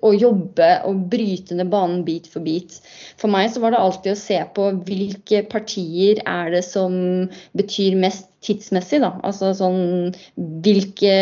og 0.05 0.19
jobbe 0.21 0.71
og 0.89 1.07
bryte 1.13 1.57
ned 1.57 1.71
banen 1.73 2.03
bit 2.05 2.29
for 2.33 2.45
bit. 2.45 2.77
For 3.21 3.33
meg 3.33 3.49
så 3.53 3.63
var 3.65 3.73
det 3.73 3.81
alltid 3.81 4.13
å 4.13 4.21
se 4.21 4.41
på 4.57 4.71
hvilke 4.89 5.45
partier 5.49 6.21
er 6.29 6.53
det 6.53 6.65
som 6.67 6.97
betyr 7.57 7.97
mest 8.01 8.29
tidsmessig. 8.47 9.01
Da. 9.03 9.13
Altså 9.27 9.51
sånn 9.57 10.13
hvilke, 10.65 11.15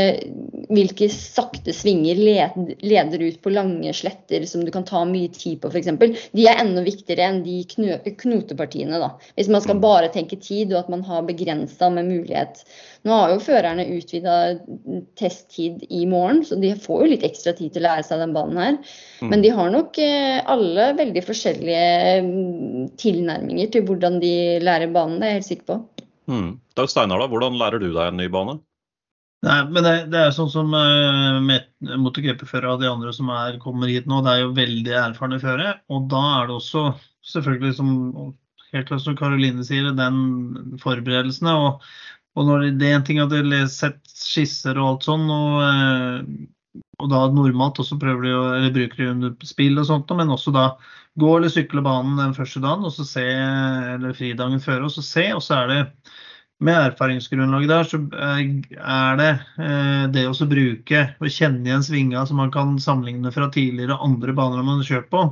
hvilke 0.68 1.08
sakte 1.12 1.74
svinger 1.76 2.18
leder, 2.18 2.74
leder, 2.84 3.24
ut 3.24 3.40
på 3.44 3.52
lange 3.54 3.94
sletter 3.96 4.44
som 4.48 4.64
du 4.64 4.72
kan 4.74 4.86
ta 4.88 5.04
mye 5.08 5.30
tid 5.34 5.60
på, 5.62 5.70
f.eks. 5.70 5.92
De 6.34 6.48
er 6.48 6.60
enda 6.60 6.84
viktigere 6.84 7.30
enn 7.30 7.42
de 7.46 7.60
knotepartiene. 7.70 9.00
Da. 9.00 9.14
Hvis 9.38 9.52
man 9.52 9.64
skal 9.64 9.80
bare 9.82 10.12
tenke 10.14 10.40
tid 10.40 10.74
og 10.74 10.84
at 10.84 10.92
man 10.92 11.04
har 11.06 11.24
begrensa 11.28 11.90
med 11.92 12.10
mulighet. 12.10 12.64
Nå 13.04 13.12
har 13.12 13.34
jo 13.34 13.40
førerne 13.44 13.84
utvida 13.92 14.34
testtid 15.20 15.82
i 15.92 16.06
morgen, 16.08 16.40
så 16.49 16.56
de 16.56 16.70
får 16.80 17.02
jo 17.02 17.08
litt 17.11 17.26
ekstra 17.26 17.52
tid 17.56 17.75
til 17.75 17.82
å 17.82 17.88
lære 17.90 18.04
seg 18.06 18.23
den 18.23 18.32
banen 18.32 18.61
her. 18.62 18.78
Mm. 19.20 19.28
Men 19.28 19.42
de 19.44 19.50
har 19.58 19.73
nok 19.75 19.99
eh, 20.00 20.38
alle 20.40 20.87
veldig 20.96 21.23
forskjellige 21.26 21.88
mm, 22.25 22.87
tilnærminger 23.00 23.75
til 23.75 23.84
hvordan 23.88 24.16
de 24.25 24.37
lærer 24.64 24.94
banen, 24.94 25.18
det 25.20 25.28
er 25.28 25.34
jeg 25.34 25.42
helt 25.42 25.50
sikker 25.50 25.68
på. 25.68 26.06
Mm. 26.32 26.49
Dag 26.80 26.88
Steinar, 26.88 27.20
da, 27.20 27.28
hvordan 27.28 27.58
lærer 27.61 27.82
du 27.82 27.90
deg 27.90 28.06
en 28.06 28.16
ny 28.23 28.30
bane? 28.32 28.56
Nei, 29.44 29.58
men 29.68 29.84
det, 29.84 29.92
det 30.14 30.20
er 30.23 30.32
sånn 30.32 30.49
som 30.49 30.73
uh, 30.73 31.42
MotoGP-førere 32.00 32.78
og 32.78 32.80
de 32.80 32.88
andre 32.88 33.12
som 33.12 33.28
er, 33.34 33.58
kommer 33.61 33.90
hit 33.92 34.08
nå, 34.08 34.23
det 34.25 34.32
er 34.32 34.46
jo 34.46 34.54
veldig 34.56 34.94
erfarne 35.02 35.40
førere. 35.42 35.75
Og 35.92 36.08
da 36.12 36.23
er 36.38 36.49
det 36.49 36.56
også 36.56 36.87
selvfølgelig, 37.34 37.75
som, 37.76 37.90
helt 38.73 38.88
klart 38.88 39.04
som 39.04 39.18
Karoline 39.18 39.66
sier, 39.66 39.90
den 39.92 40.78
forberedelsene. 40.80 41.52
Og, 41.66 41.84
og 42.34 42.48
når 42.48 42.66
det, 42.80 42.88
er 42.88 42.98
en 42.98 43.06
ting 43.06 43.20
at 43.22 43.30
de 43.30 43.42
har 43.44 43.70
sett 43.70 44.00
skisser 44.10 44.78
og 44.80 44.88
alt 44.88 45.06
sånn, 45.06 45.24
og, 45.30 45.62
uh, 45.62 46.82
og 47.02 47.10
da 47.12 47.22
normalt 47.30 47.78
også 47.82 47.98
prøver 48.00 48.26
de 48.26 48.34
å, 48.34 48.44
eller 48.56 48.74
bruker 48.74 49.02
de 49.02 49.10
under 49.12 49.46
spill 49.46 49.78
og 49.78 49.88
sånt, 49.90 50.10
men 50.18 50.32
også 50.34 50.54
da 50.54 50.68
gå 51.20 51.30
eller 51.36 51.52
sykle 51.52 51.82
banen 51.84 52.18
den 52.18 52.34
første 52.34 52.62
dagen, 52.62 52.86
og 52.86 52.94
så 52.94 53.06
se, 53.06 53.24
eller 53.94 54.16
fridagen 54.18 54.62
før, 54.62 54.86
og 54.88 54.94
så 54.94 55.04
se. 55.06 55.28
Og 55.36 55.42
så 55.44 55.60
er 55.60 55.70
det 55.70 55.80
med 56.64 56.78
erfaringsgrunnlaget 56.78 57.70
der, 57.70 57.88
så 57.88 58.00
er 58.14 59.18
det 59.20 59.30
eh, 59.62 60.04
det 60.14 60.24
å 60.30 60.48
bruke 60.50 61.04
og 61.18 61.28
kjenne 61.30 61.68
igjen 61.68 61.86
svinga 61.86 62.24
som 62.26 62.40
man 62.42 62.52
kan 62.54 62.76
sammenligne 62.82 63.32
fra 63.34 63.50
tidligere 63.52 63.98
andre 64.02 64.34
baner 64.36 64.62
man 64.62 64.80
har 64.82 64.90
kjørt 64.90 65.10
på. 65.12 65.26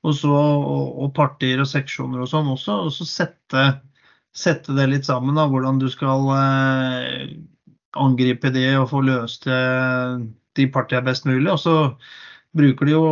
Og, 0.00 0.14
så, 0.16 0.32
og, 0.32 0.84
og 1.04 1.10
partier 1.16 1.60
og 1.60 1.68
seksjoner 1.68 2.22
og 2.22 2.30
sånn 2.30 2.48
også. 2.48 2.78
Og 2.86 2.94
så 2.94 3.06
sette, 3.06 3.66
sette, 4.36 4.74
det 4.76 4.88
litt 4.90 5.08
sammen, 5.08 5.38
da, 5.38 5.46
hvordan 5.50 5.80
du 5.80 5.88
skal 5.90 6.28
eh, 6.34 7.32
angripe 7.98 8.52
det 8.54 8.68
og 8.78 8.90
få 8.92 9.02
løst 9.06 9.48
det, 9.48 9.62
de 10.58 10.66
partiene 10.72 11.06
best 11.08 11.26
mulig. 11.28 11.48
Og 11.52 11.58
så 11.62 11.76
bruker 12.56 12.88
de 12.88 12.94
jo 12.94 13.06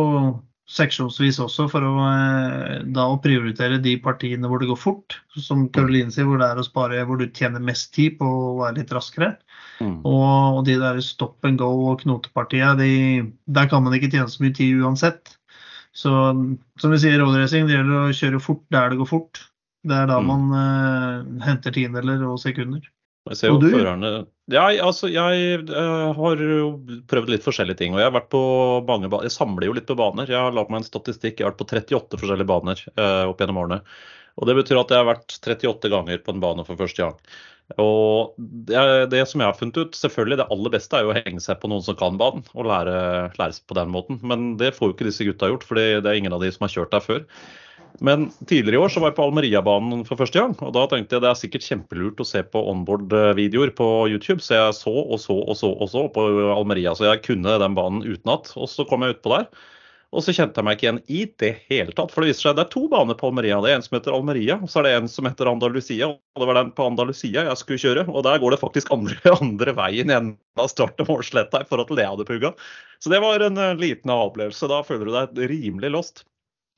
seksjonsvis 0.69 1.39
også 1.41 1.65
for 1.71 1.85
å, 1.85 1.93
eh, 2.05 2.75
da, 2.93 3.07
å 3.09 3.19
prioritere 3.23 3.79
de 3.81 3.95
partiene 4.03 4.49
hvor 4.49 4.61
det 4.61 4.69
går 4.69 4.79
fort. 4.79 5.17
Som 5.33 5.67
Karoline 5.73 6.13
sier, 6.13 6.27
hvor 6.29 6.41
det 6.41 6.51
er 6.51 6.61
å 6.61 6.67
spare, 6.67 7.01
hvor 7.09 7.19
du 7.19 7.25
tjener 7.27 7.63
mest 7.63 7.91
tid 7.95 8.19
på 8.19 8.27
å 8.27 8.55
være 8.61 8.79
litt 8.81 8.93
raskere. 8.95 9.33
Mm. 9.79 9.99
Og, 10.03 10.59
og, 10.59 10.63
de 10.67 10.77
der 10.79 11.01
stop 11.03 11.45
and 11.47 11.59
go 11.59 11.71
og 11.89 12.03
knotepartiene, 12.03 12.77
de, 12.79 12.93
der 13.49 13.69
kan 13.71 13.83
man 13.85 13.95
ikke 13.97 14.11
tjene 14.13 14.29
så 14.29 14.43
mye 14.45 14.55
tid 14.55 14.83
uansett. 14.83 15.35
Så 15.95 16.11
som 16.79 16.93
vi 16.93 16.99
sier 17.01 17.17
i 17.17 17.21
roadracing, 17.21 17.65
det 17.67 17.79
gjelder 17.79 18.03
å 18.05 18.15
kjøre 18.15 18.43
fort 18.43 18.61
der 18.71 18.93
det 18.93 18.99
går 19.01 19.09
fort. 19.09 19.41
Det 19.87 19.95
er 19.95 20.09
da 20.09 20.19
mm. 20.19 20.29
man 20.29 20.55
uh, 20.55 21.43
henter 21.45 21.75
tiendeler 21.75 22.23
og 22.27 22.39
sekunder. 22.41 22.83
Jeg 23.29 23.37
ser 23.37 23.51
jo 23.51 23.59
førerne 23.61 24.09
ja, 24.49 24.63
altså, 24.81 25.09
Jeg 25.11 25.59
uh, 25.69 26.15
har 26.17 26.39
prøvd 27.11 27.33
litt 27.33 27.45
forskjellige 27.45 27.81
ting. 27.81 27.93
og 27.93 28.01
Jeg 28.01 28.09
har 28.09 28.15
vært 28.15 28.31
på 28.33 28.41
mange 28.87 29.11
baner. 29.11 29.27
Jeg 29.29 29.35
samler 29.35 29.69
jo 29.69 29.75
litt 29.77 29.89
på 29.89 29.97
baner. 29.99 30.31
Jeg 30.31 30.39
har 30.39 30.55
lagd 30.55 30.71
meg 30.73 30.81
en 30.81 30.87
statistikk. 30.87 31.37
Jeg 31.37 31.45
har 31.45 31.53
vært 31.53 31.61
på 31.61 31.69
38 31.69 32.21
forskjellige 32.21 32.49
baner 32.49 32.81
uh, 32.97 33.29
opp 33.29 33.43
gjennom 33.43 33.61
årene. 33.61 33.83
Og 34.39 34.49
Det 34.49 34.55
betyr 34.57 34.81
at 34.81 34.91
jeg 34.93 35.03
har 35.03 35.09
vært 35.11 35.37
38 35.37 35.93
ganger 35.93 36.21
på 36.23 36.33
en 36.33 36.43
bane 36.43 36.65
for 36.67 36.79
første 36.79 37.05
gang. 37.05 37.39
Og 37.77 38.33
det, 38.37 38.81
det, 39.11 39.21
som 39.29 39.43
jeg 39.43 39.51
har 39.51 39.57
funnet 39.59 39.77
ut, 39.77 39.97
selvfølgelig 39.99 40.39
det 40.39 40.49
aller 40.55 40.73
beste 40.73 40.97
er 40.97 41.05
jo 41.05 41.11
å 41.13 41.17
henge 41.19 41.43
seg 41.43 41.59
på 41.61 41.69
noen 41.69 41.83
som 41.85 41.97
kan 41.99 42.17
banen, 42.17 42.41
og 42.55 42.65
lære, 42.65 42.95
lære 43.37 43.57
seg 43.59 43.67
på 43.69 43.77
den 43.77 43.91
måten. 43.93 44.17
Men 44.25 44.55
det 44.57 44.73
får 44.77 44.89
jo 44.89 44.95
ikke 44.95 45.09
disse 45.11 45.27
gutta 45.27 45.51
gjort, 45.51 45.67
for 45.67 45.77
det 45.77 45.99
er 46.01 46.17
ingen 46.17 46.33
av 46.33 46.41
de 46.41 46.49
som 46.55 46.65
har 46.65 46.73
kjørt 46.73 46.95
der 46.95 47.05
før. 47.05 47.27
Men 47.99 48.29
tidligere 48.47 48.77
i 48.77 48.83
år 48.83 48.91
så 48.93 49.01
var 49.03 49.11
jeg 49.11 49.17
på 49.17 49.25
Almeria-banen 49.27 50.05
for 50.07 50.19
første 50.19 50.39
gang. 50.39 50.53
Og 50.63 50.71
da 50.75 50.85
tenkte 50.91 51.17
jeg 51.17 51.25
det 51.25 51.31
er 51.31 51.39
sikkert 51.39 51.65
kjempelurt 51.65 52.21
å 52.23 52.27
se 52.27 52.43
på 52.47 52.61
onboard-videoer 52.71 53.73
på 53.75 53.89
YouTube. 54.11 54.39
Så 54.45 54.55
jeg 54.55 54.77
så 54.77 54.93
og 54.93 55.19
så 55.19 55.35
og 55.39 55.57
så 55.59 55.73
og 55.73 55.91
så 55.91 56.05
på 56.15 56.29
Almeria. 56.53 56.95
Så 56.95 57.09
jeg 57.09 57.25
kunne 57.25 57.57
den 57.61 57.75
banen 57.77 58.05
utenat. 58.05 58.53
Og 58.55 58.71
så 58.71 58.87
kom 58.87 59.03
jeg 59.03 59.17
utpå 59.17 59.35
der. 59.35 59.49
Og 60.09 60.23
så 60.25 60.33
kjente 60.33 60.57
jeg 60.57 60.65
meg 60.65 60.77
ikke 60.77 60.85
igjen 60.87 61.01
i 61.13 61.19
det 61.37 61.51
hele 61.69 61.93
tatt. 61.93 62.13
For 62.13 62.25
det 62.25 62.31
viser 62.31 62.47
seg 62.47 62.55
det 62.57 62.63
er 62.63 62.71
to 62.73 62.87
baner 62.89 63.17
på 63.17 63.29
Almeria. 63.29 63.59
Det 63.61 63.69
er 63.69 63.77
en 63.77 63.85
som 63.85 63.97
heter 63.99 64.15
Almeria, 64.15 64.55
og 64.57 64.71
så 64.71 64.81
er 64.81 64.87
det 64.87 64.93
en 64.97 65.11
som 65.11 65.27
heter 65.29 65.51
Andalusia. 65.51 66.09
Og 66.09 66.41
det 66.41 66.47
var 66.49 66.57
den 66.57 66.71
på 66.73 66.87
Andalusia 66.89 67.43
jeg 67.45 67.59
skulle 67.59 67.83
kjøre. 67.83 68.07
Og 68.09 68.25
der 68.25 68.41
går 68.41 68.55
det 68.55 68.61
faktisk 68.63 68.89
andre, 68.95 69.19
andre 69.43 69.75
veien 69.77 70.09
igjen 70.09 70.31
av 70.57 70.71
start 70.71 71.03
og 71.05 71.11
målsletta 71.11 71.61
i 71.61 71.69
forhold 71.69 71.91
til 71.91 72.01
det 72.01 72.07
jeg 72.07 72.15
hadde 72.15 72.29
pugga. 72.31 72.53
Så 73.03 73.13
det 73.13 73.21
var 73.21 73.45
en 73.45 73.61
liten 73.77 74.15
opplevelse. 74.15 74.71
Da 74.71 74.81
føler 74.87 75.05
du 75.05 75.13
deg 75.13 75.45
rimelig 75.53 75.93
lost. 75.93 76.25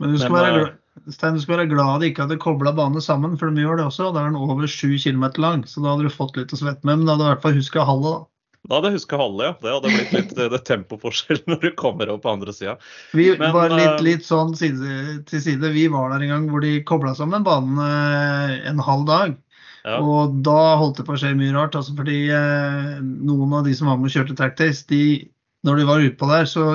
Men 0.02 0.16
du 0.16 0.20
skal, 0.20 0.34
Men, 0.34 0.42
være, 0.42 0.66
eh, 0.68 1.14
Stein, 1.14 1.38
du 1.38 1.44
skal 1.44 1.60
være 1.60 1.70
glad 1.72 2.02
de 2.02 2.10
ikke 2.12 2.26
hadde 2.26 2.42
kobla 2.42 2.74
bane 2.76 3.02
sammen, 3.04 3.38
for 3.40 3.54
de 3.54 3.64
gjør 3.64 3.80
det 3.80 3.88
også. 3.88 4.10
Da 4.16 4.26
er 4.26 4.34
den 4.34 4.42
over 4.42 4.68
7 4.68 4.98
km 5.00 5.30
lang, 5.42 5.64
så 5.70 5.84
da 5.84 5.94
hadde 5.94 6.10
du 6.10 6.14
fått 6.14 6.38
litt 6.40 6.54
å 6.56 6.60
svette 6.60 6.84
med. 6.84 7.02
Men 7.02 7.08
da 7.08 7.16
hadde 7.16 7.24
du 7.24 7.30
i 7.30 7.34
hvert 7.36 7.46
fall 7.46 7.58
huska 7.60 7.88
halve, 7.88 8.16
da. 8.18 8.26
Da 8.70 8.78
hadde 8.78 8.92
jeg 8.92 9.00
huska 9.00 9.18
halve, 9.18 9.46
ja. 9.48 9.54
Det 9.58 9.72
hadde 9.74 9.92
blitt 9.96 10.12
litt 10.14 10.34
det 10.54 10.60
tempoforskjell 10.70 11.40
når 11.50 11.62
du 11.64 11.70
kommer 11.80 12.12
opp 12.14 12.26
på 12.26 12.34
andre 12.34 12.54
sida. 12.54 12.76
Vi 13.18 13.32
Men, 13.40 13.54
var 13.56 13.74
litt, 13.74 13.96
eh, 13.96 14.04
litt 14.06 14.28
sånn 14.28 14.54
side 14.58 15.22
til 15.30 15.46
side. 15.48 15.72
Vi 15.74 15.88
var 15.94 16.12
der 16.14 16.26
en 16.28 16.36
gang 16.36 16.50
hvor 16.52 16.62
de 16.66 16.76
kobla 16.86 17.16
sammen 17.18 17.48
banen 17.48 17.82
eh, 17.82 18.60
en 18.70 18.84
halv 18.86 19.08
dag. 19.10 19.40
Ja. 19.82 19.98
Og 19.98 20.38
da 20.46 20.76
holdt 20.78 21.00
det 21.00 21.08
på 21.08 21.16
å 21.16 21.20
skje 21.20 21.34
mye 21.38 21.56
rart. 21.56 21.78
Altså 21.78 21.96
fordi 21.98 22.28
eh, 22.30 23.00
noen 23.02 23.58
av 23.58 23.66
de 23.66 23.74
som 23.78 23.90
var 23.90 23.98
med 23.98 24.12
og 24.12 24.14
kjørte 24.14 24.38
tracktace, 24.38 24.86
de, 24.92 25.04
når 25.66 25.82
de 25.82 25.90
var 25.90 26.06
utpå 26.06 26.30
der, 26.30 26.46
så 26.50 26.68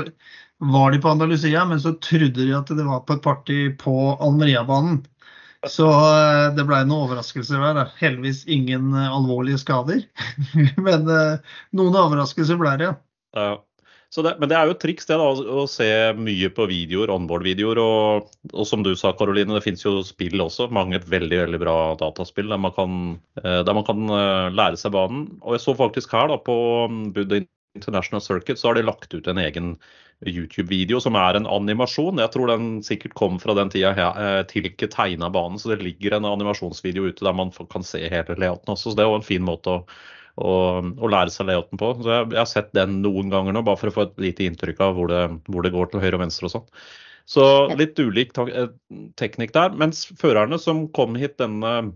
var 0.58 0.92
de 0.92 0.98
på 1.02 1.08
Andalusia, 1.08 1.64
men 1.68 1.80
så 1.80 1.92
trodde 2.00 2.46
de 2.46 2.54
at 2.56 2.70
det 2.72 2.86
var 2.86 3.04
på 3.04 3.16
et 3.16 3.24
party 3.24 3.60
på 3.80 3.96
Almeria-banen. 4.24 5.02
Så 5.66 5.86
eh, 5.88 6.54
det 6.56 6.64
ble 6.68 6.82
noen 6.86 7.06
overraskelser 7.06 7.62
der. 7.62 7.92
Heldigvis 8.00 8.44
ingen 8.50 8.92
eh, 8.94 9.12
alvorlige 9.12 9.60
skader. 9.62 10.02
men 10.86 11.08
eh, 11.10 11.54
noen 11.76 12.02
overraskelser 12.06 12.60
ble 12.60 12.76
det, 12.82 12.92
ja. 13.36 13.54
Det, 14.16 14.30
men 14.40 14.48
det 14.48 14.56
er 14.56 14.68
jo 14.70 14.72
et 14.72 14.78
triks 14.80 15.08
det 15.10 15.16
da, 15.20 15.24
å 15.28 15.66
se 15.68 15.86
mye 16.16 16.48
på 16.54 16.64
videoer, 16.70 17.10
onboard-videoer. 17.12 17.80
Og, 17.82 18.30
og, 18.54 18.62
som 18.68 18.84
du 18.86 18.94
sa, 18.96 19.10
Karoline, 19.18 19.52
det 19.52 19.64
finnes 19.66 19.84
jo 19.84 19.98
spill 20.06 20.40
også. 20.40 20.70
Mange 20.72 21.02
veldig 21.04 21.42
veldig 21.42 21.60
bra 21.60 21.74
dataspill 22.00 22.48
der 22.48 22.62
man 22.62 22.72
kan, 22.72 22.94
der 23.42 23.76
man 23.76 23.84
kan 23.84 24.06
lære 24.56 24.80
seg 24.80 24.94
banen. 24.96 25.26
Og 25.42 25.58
jeg 25.58 25.66
så 25.66 25.76
faktisk 25.76 26.16
her 26.16 26.30
da 26.32 26.38
på 26.40 26.56
mm, 26.88 27.02
Buddha 27.18 27.42
International 27.76 28.24
Circuit 28.24 28.58
så 28.58 28.70
har 28.70 28.78
de 28.78 28.86
lagt 28.88 29.14
ut 29.14 29.28
en 29.30 29.40
egen 29.42 29.76
YouTube-video 30.24 31.00
som 31.02 31.16
er 31.20 31.36
en 31.36 31.48
animasjon. 31.50 32.20
Jeg 32.22 32.32
tror 32.32 32.48
den 32.48 32.68
sikkert 32.84 33.14
kom 33.18 33.40
fra 33.42 33.54
den 33.58 33.70
tida 33.72 33.92
eh, 33.92 34.42
Tilke 34.48 34.88
tegna 34.92 35.28
banen, 35.32 35.60
så 35.60 35.74
det 35.74 35.82
ligger 35.84 36.16
en 36.16 36.28
animasjonsvideo 36.28 37.10
ute 37.10 37.26
der 37.26 37.36
man 37.36 37.52
kan 37.72 37.84
se 37.84 38.00
hele 38.00 38.38
layouten 38.40 38.72
også. 38.72 38.90
Så 38.90 38.96
det 38.96 39.04
er 39.04 39.10
jo 39.10 39.18
en 39.20 39.26
fin 39.26 39.44
måte 39.44 39.74
å, 39.74 39.82
å, 40.40 40.52
å 40.80 41.10
lære 41.12 41.34
seg 41.34 41.50
layouten 41.50 41.80
på. 41.80 41.92
Så 42.00 42.14
jeg, 42.14 42.30
jeg, 42.32 42.40
har 42.40 42.52
sett 42.52 42.72
den 42.76 43.02
noen 43.04 43.32
ganger 43.32 43.56
nå, 43.56 43.64
bare 43.66 43.82
for 43.82 43.92
å 43.92 43.96
få 43.98 44.06
et 44.08 44.24
lite 44.30 44.48
inntrykk 44.48 44.80
av 44.88 44.96
hvor 44.96 45.12
det, 45.12 45.26
hvor 45.52 45.66
det 45.66 45.74
går 45.76 45.92
til 45.92 46.04
høyre 46.04 46.16
og 46.16 46.24
venstre 46.24 46.48
og 46.48 46.56
sånn. 46.56 46.72
Så 47.26 47.44
litt 47.74 47.98
ulik 47.98 48.32
eh, 48.46 48.70
teknikk 49.20 49.52
der. 49.56 49.76
Mens 49.76 50.06
førerne 50.16 50.60
som 50.62 50.86
kom 50.96 51.18
hit 51.18 51.36
denne 51.42 51.92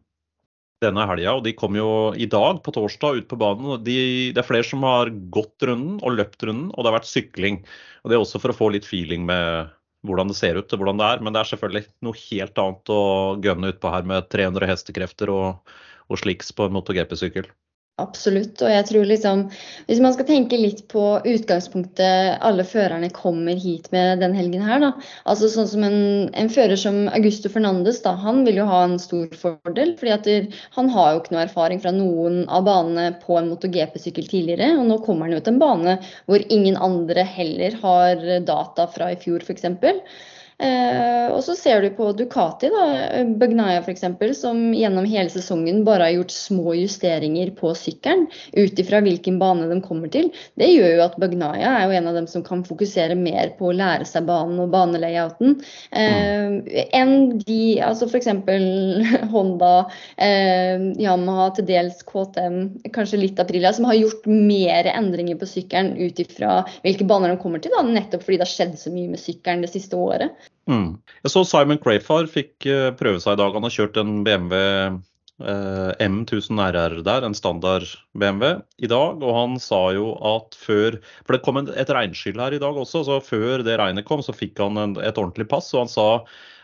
denne 0.80 1.04
helga, 1.08 1.34
og 1.36 1.44
de 1.44 1.52
kom 1.56 1.76
jo 1.76 1.90
i 2.16 2.28
dag, 2.30 2.62
på 2.64 2.72
torsdag, 2.74 3.20
ut 3.20 3.28
på 3.30 3.38
banen. 3.40 3.74
De, 3.84 3.98
det 4.34 4.40
er 4.40 4.46
flere 4.48 4.66
som 4.66 4.84
har 4.86 5.12
gått 5.32 5.66
runden 5.68 5.98
og 6.00 6.16
løpt 6.16 6.46
runden, 6.46 6.70
og 6.72 6.80
det 6.80 6.90
har 6.90 6.98
vært 6.98 7.10
sykling. 7.10 7.60
Og 8.02 8.10
Det 8.10 8.16
er 8.16 8.24
også 8.24 8.40
for 8.42 8.52
å 8.54 8.56
få 8.56 8.70
litt 8.74 8.88
feeling 8.88 9.26
med 9.28 9.74
hvordan 10.08 10.30
det 10.32 10.38
ser 10.38 10.56
ut 10.56 10.72
og 10.72 10.80
hvordan 10.80 11.00
det 11.00 11.08
er. 11.12 11.24
Men 11.24 11.36
det 11.36 11.42
er 11.42 11.52
selvfølgelig 11.52 11.86
noe 12.06 12.22
helt 12.24 12.62
annet 12.64 12.92
å 12.94 13.02
gønne 13.44 13.72
utpå 13.74 13.92
her 13.92 14.08
med 14.08 14.30
300 14.32 14.70
hestekrefter 14.72 15.32
og, 15.34 15.74
og 16.08 16.22
sliks 16.22 16.54
på 16.56 16.68
en 16.68 16.78
MotoGP-sykkel. 16.78 17.50
Absolutt. 18.00 18.60
Og 18.64 18.72
jeg 18.72 18.86
tror 18.88 19.06
liksom 19.08 19.42
Hvis 19.88 20.00
man 20.02 20.14
skal 20.14 20.28
tenke 20.28 20.58
litt 20.60 20.82
på 20.92 21.04
utgangspunktet 21.28 22.40
alle 22.46 22.64
førerne 22.66 23.10
kommer 23.14 23.58
hit 23.60 23.90
med 23.94 24.22
den 24.24 24.34
helgen 24.36 24.64
her, 24.64 24.80
da. 24.82 24.90
Altså 25.28 25.50
sånn 25.52 25.68
som 25.70 25.84
en, 25.86 26.00
en 26.32 26.50
fører 26.52 26.78
som 26.80 27.02
Augusto 27.12 27.52
Fernandes, 27.52 28.00
da. 28.04 28.14
Han 28.24 28.42
vil 28.46 28.62
jo 28.62 28.68
ha 28.70 28.82
en 28.86 28.98
stor 29.02 29.28
fordel. 29.36 29.94
fordi 30.00 30.14
at 30.16 30.58
han 30.76 30.90
har 30.94 31.12
jo 31.12 31.22
ikke 31.22 31.36
noe 31.36 31.44
erfaring 31.46 31.82
fra 31.82 31.94
noen 31.94 32.42
av 32.48 32.66
banene 32.68 33.14
på 33.24 33.38
en 33.38 33.52
MotoGP-sykkel 33.52 34.28
tidligere. 34.30 34.72
Og 34.78 34.88
nå 34.88 35.00
kommer 35.04 35.28
han 35.28 35.36
jo 35.36 35.44
til 35.44 35.56
en 35.56 35.62
bane 35.62 35.96
hvor 36.30 36.44
ingen 36.48 36.78
andre 36.80 37.24
heller 37.36 37.76
har 37.84 38.26
data 38.46 38.86
fra 38.90 39.12
i 39.12 39.18
fjor, 39.20 39.44
f.eks. 39.44 39.66
Eh, 40.60 41.32
og 41.32 41.40
så 41.44 41.54
ser 41.56 41.80
du 41.80 41.88
på 41.96 42.10
Ducati, 42.12 42.68
da, 42.68 43.22
Bagnaya 43.40 43.80
f.eks., 43.80 44.04
som 44.36 44.58
gjennom 44.76 45.06
hele 45.08 45.32
sesongen 45.32 45.82
bare 45.86 46.08
har 46.08 46.16
gjort 46.18 46.34
små 46.34 46.74
justeringer 46.76 47.52
på 47.56 47.72
sykkelen 47.78 48.26
ut 48.52 48.82
ifra 48.82 49.00
hvilken 49.00 49.38
bane 49.40 49.70
de 49.70 49.78
kommer 49.80 50.12
til. 50.12 50.28
Det 50.60 50.68
gjør 50.68 50.98
jo 50.98 51.04
at 51.06 51.16
Bagnaya 51.22 51.72
er 51.78 51.86
jo 51.86 51.96
en 51.96 52.10
av 52.10 52.18
dem 52.18 52.28
som 52.28 52.44
kan 52.44 52.64
fokusere 52.66 53.16
mer 53.16 53.54
på 53.56 53.70
å 53.70 53.76
lære 53.78 54.04
seg 54.08 54.28
banen 54.28 54.60
og 54.60 54.68
banelayouten 54.74 55.56
eh, 55.96 56.84
enn 57.00 57.14
de, 57.40 57.62
altså 57.86 58.10
f.eks. 58.10 58.28
Honda, 59.32 59.72
eh, 60.20 60.76
Yamaha, 61.00 61.50
til 61.56 61.70
dels 61.70 62.04
KTM, 62.04 62.60
kanskje 62.92 63.22
litt 63.24 63.40
Aprilia, 63.40 63.72
som 63.72 63.88
har 63.88 63.96
gjort 63.96 64.28
mer 64.28 64.92
endringer 64.92 65.40
på 65.40 65.48
sykkelen 65.48 65.94
ut 65.96 66.20
ifra 66.20 66.60
hvilke 66.84 67.08
baner 67.08 67.32
de 67.32 67.40
kommer 67.40 67.64
til, 67.64 67.72
da, 67.72 67.84
nettopp 67.86 68.26
fordi 68.26 68.40
det 68.40 68.48
har 68.48 68.56
skjedd 68.58 68.78
så 68.80 68.92
mye 68.92 69.14
med 69.14 69.22
sykkelen 69.22 69.64
det 69.64 69.72
siste 69.72 69.96
året. 69.96 70.49
Mm. 70.70 70.98
Jeg 71.24 71.32
så 71.32 71.44
Simon 71.48 71.80
Crayfar 71.82 72.28
fikk 72.30 72.66
eh, 72.70 72.90
prøve 72.96 73.22
seg 73.22 73.36
i 73.36 73.40
dag. 73.40 73.56
Han 73.56 73.66
har 73.66 73.74
kjørt 73.74 73.98
en 74.00 74.20
BMW 74.26 74.60
eh, 75.40 76.04
M1000 76.06 76.62
RR 76.62 77.00
der, 77.06 77.26
en 77.26 77.36
standard 77.36 77.88
BMW, 78.12 78.60
i 78.78 78.90
dag. 78.90 79.24
Og 79.24 79.34
han 79.36 79.58
sa 79.62 79.82
jo 79.96 80.12
at 80.36 80.56
før 80.58 81.00
For 81.24 81.34
det 81.34 81.42
kom 81.46 81.60
et 81.64 81.92
regnskyll 81.96 82.40
her 82.42 82.56
i 82.56 82.62
dag 82.62 82.76
også, 82.76 83.04
så 83.08 83.20
før 83.24 83.66
det 83.66 83.80
regnet 83.80 84.08
kom, 84.08 84.22
så 84.22 84.36
fikk 84.36 84.62
han 84.62 84.78
en, 84.80 84.96
et 85.00 85.18
ordentlig 85.18 85.48
pass. 85.50 85.72
Og 85.74 85.86
han 85.86 85.92
sa 85.92 86.08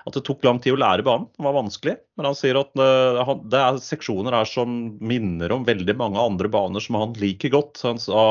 at 0.07 0.15
det 0.15 0.23
tok 0.23 0.45
lang 0.47 0.61
tid 0.63 0.77
å 0.77 0.79
lære 0.79 1.03
banen. 1.07 1.27
Det 1.35 1.43
var 1.43 1.57
vanskelig. 1.57 1.97
Men 2.15 2.29
han 2.29 2.37
sier 2.39 2.61
at 2.61 2.71
uh, 2.79 3.33
det 3.51 3.59
er 3.59 3.81
seksjoner 3.83 4.37
her 4.39 4.47
som 4.47 4.77
minner 5.03 5.51
om 5.51 5.67
veldig 5.67 5.97
mange 5.99 6.23
andre 6.23 6.51
baner 6.53 6.85
som 6.85 7.01
han 7.01 7.17
liker 7.19 7.51
godt. 7.57 7.83
Han, 7.83 7.99
sa, 7.99 8.27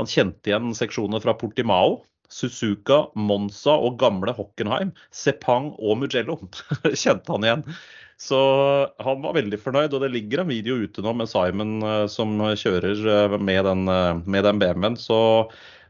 han 0.00 0.10
kjente 0.10 0.50
igjen 0.50 0.74
seksjoner 0.74 1.22
fra 1.22 1.36
Portimao. 1.38 2.00
Suzuka, 2.32 3.04
Monza 3.14 3.74
og 3.76 3.98
gamle 4.00 4.34
Hockenheim. 4.36 4.94
Sepang 5.12 5.72
og 5.78 6.00
Mugello 6.00 6.38
kjente 7.02 7.34
han 7.34 7.46
igjen. 7.46 7.66
Så 8.22 8.38
han 9.02 9.22
var 9.24 9.34
veldig 9.34 9.58
fornøyd, 9.58 9.94
og 9.96 10.04
det 10.04 10.12
ligger 10.14 10.42
en 10.42 10.50
video 10.52 10.78
ute 10.78 11.02
nå 11.02 11.14
med 11.18 11.30
Simon 11.30 11.78
uh, 11.82 12.06
som 12.10 12.36
kjører 12.38 13.00
uh, 13.02 13.38
med 13.38 13.64
den, 13.66 13.86
med 14.24 14.46
den 14.46 14.62
BMW-en. 14.62 14.98
Så 15.00 15.18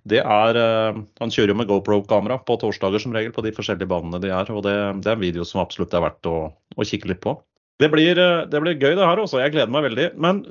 det 0.09 0.18
er 0.18 0.59
eh, 0.59 0.96
Han 1.20 1.33
kjører 1.33 1.52
jo 1.52 1.59
med 1.61 1.68
GoPro-kamera 1.70 2.40
på 2.42 2.57
torsdager 2.59 3.02
som 3.02 3.14
regel 3.14 3.35
på 3.35 3.44
de 3.46 3.55
forskjellige 3.55 3.90
banene 3.90 4.18
de 4.22 4.33
er. 4.35 4.50
og 4.50 4.64
Det, 4.66 4.74
det 5.02 5.12
er 5.12 5.18
en 5.18 5.22
video 5.22 5.46
som 5.46 5.62
absolutt 5.62 5.94
er 5.94 6.02
verdt 6.02 6.31
å, 6.31 6.37
å 6.50 6.87
kikke 6.88 7.12
litt 7.12 7.22
på. 7.22 7.37
Det 7.83 7.88
blir, 7.90 8.18
eh, 8.18 8.45
det 8.47 8.61
blir, 8.62 8.77
gøy, 8.79 8.95
det 8.95 9.07
her 9.09 9.18
også. 9.18 9.40
Jeg 9.42 9.55
gleder 9.57 9.73
meg 9.75 9.88
veldig. 9.88 10.05
Men 10.23 10.42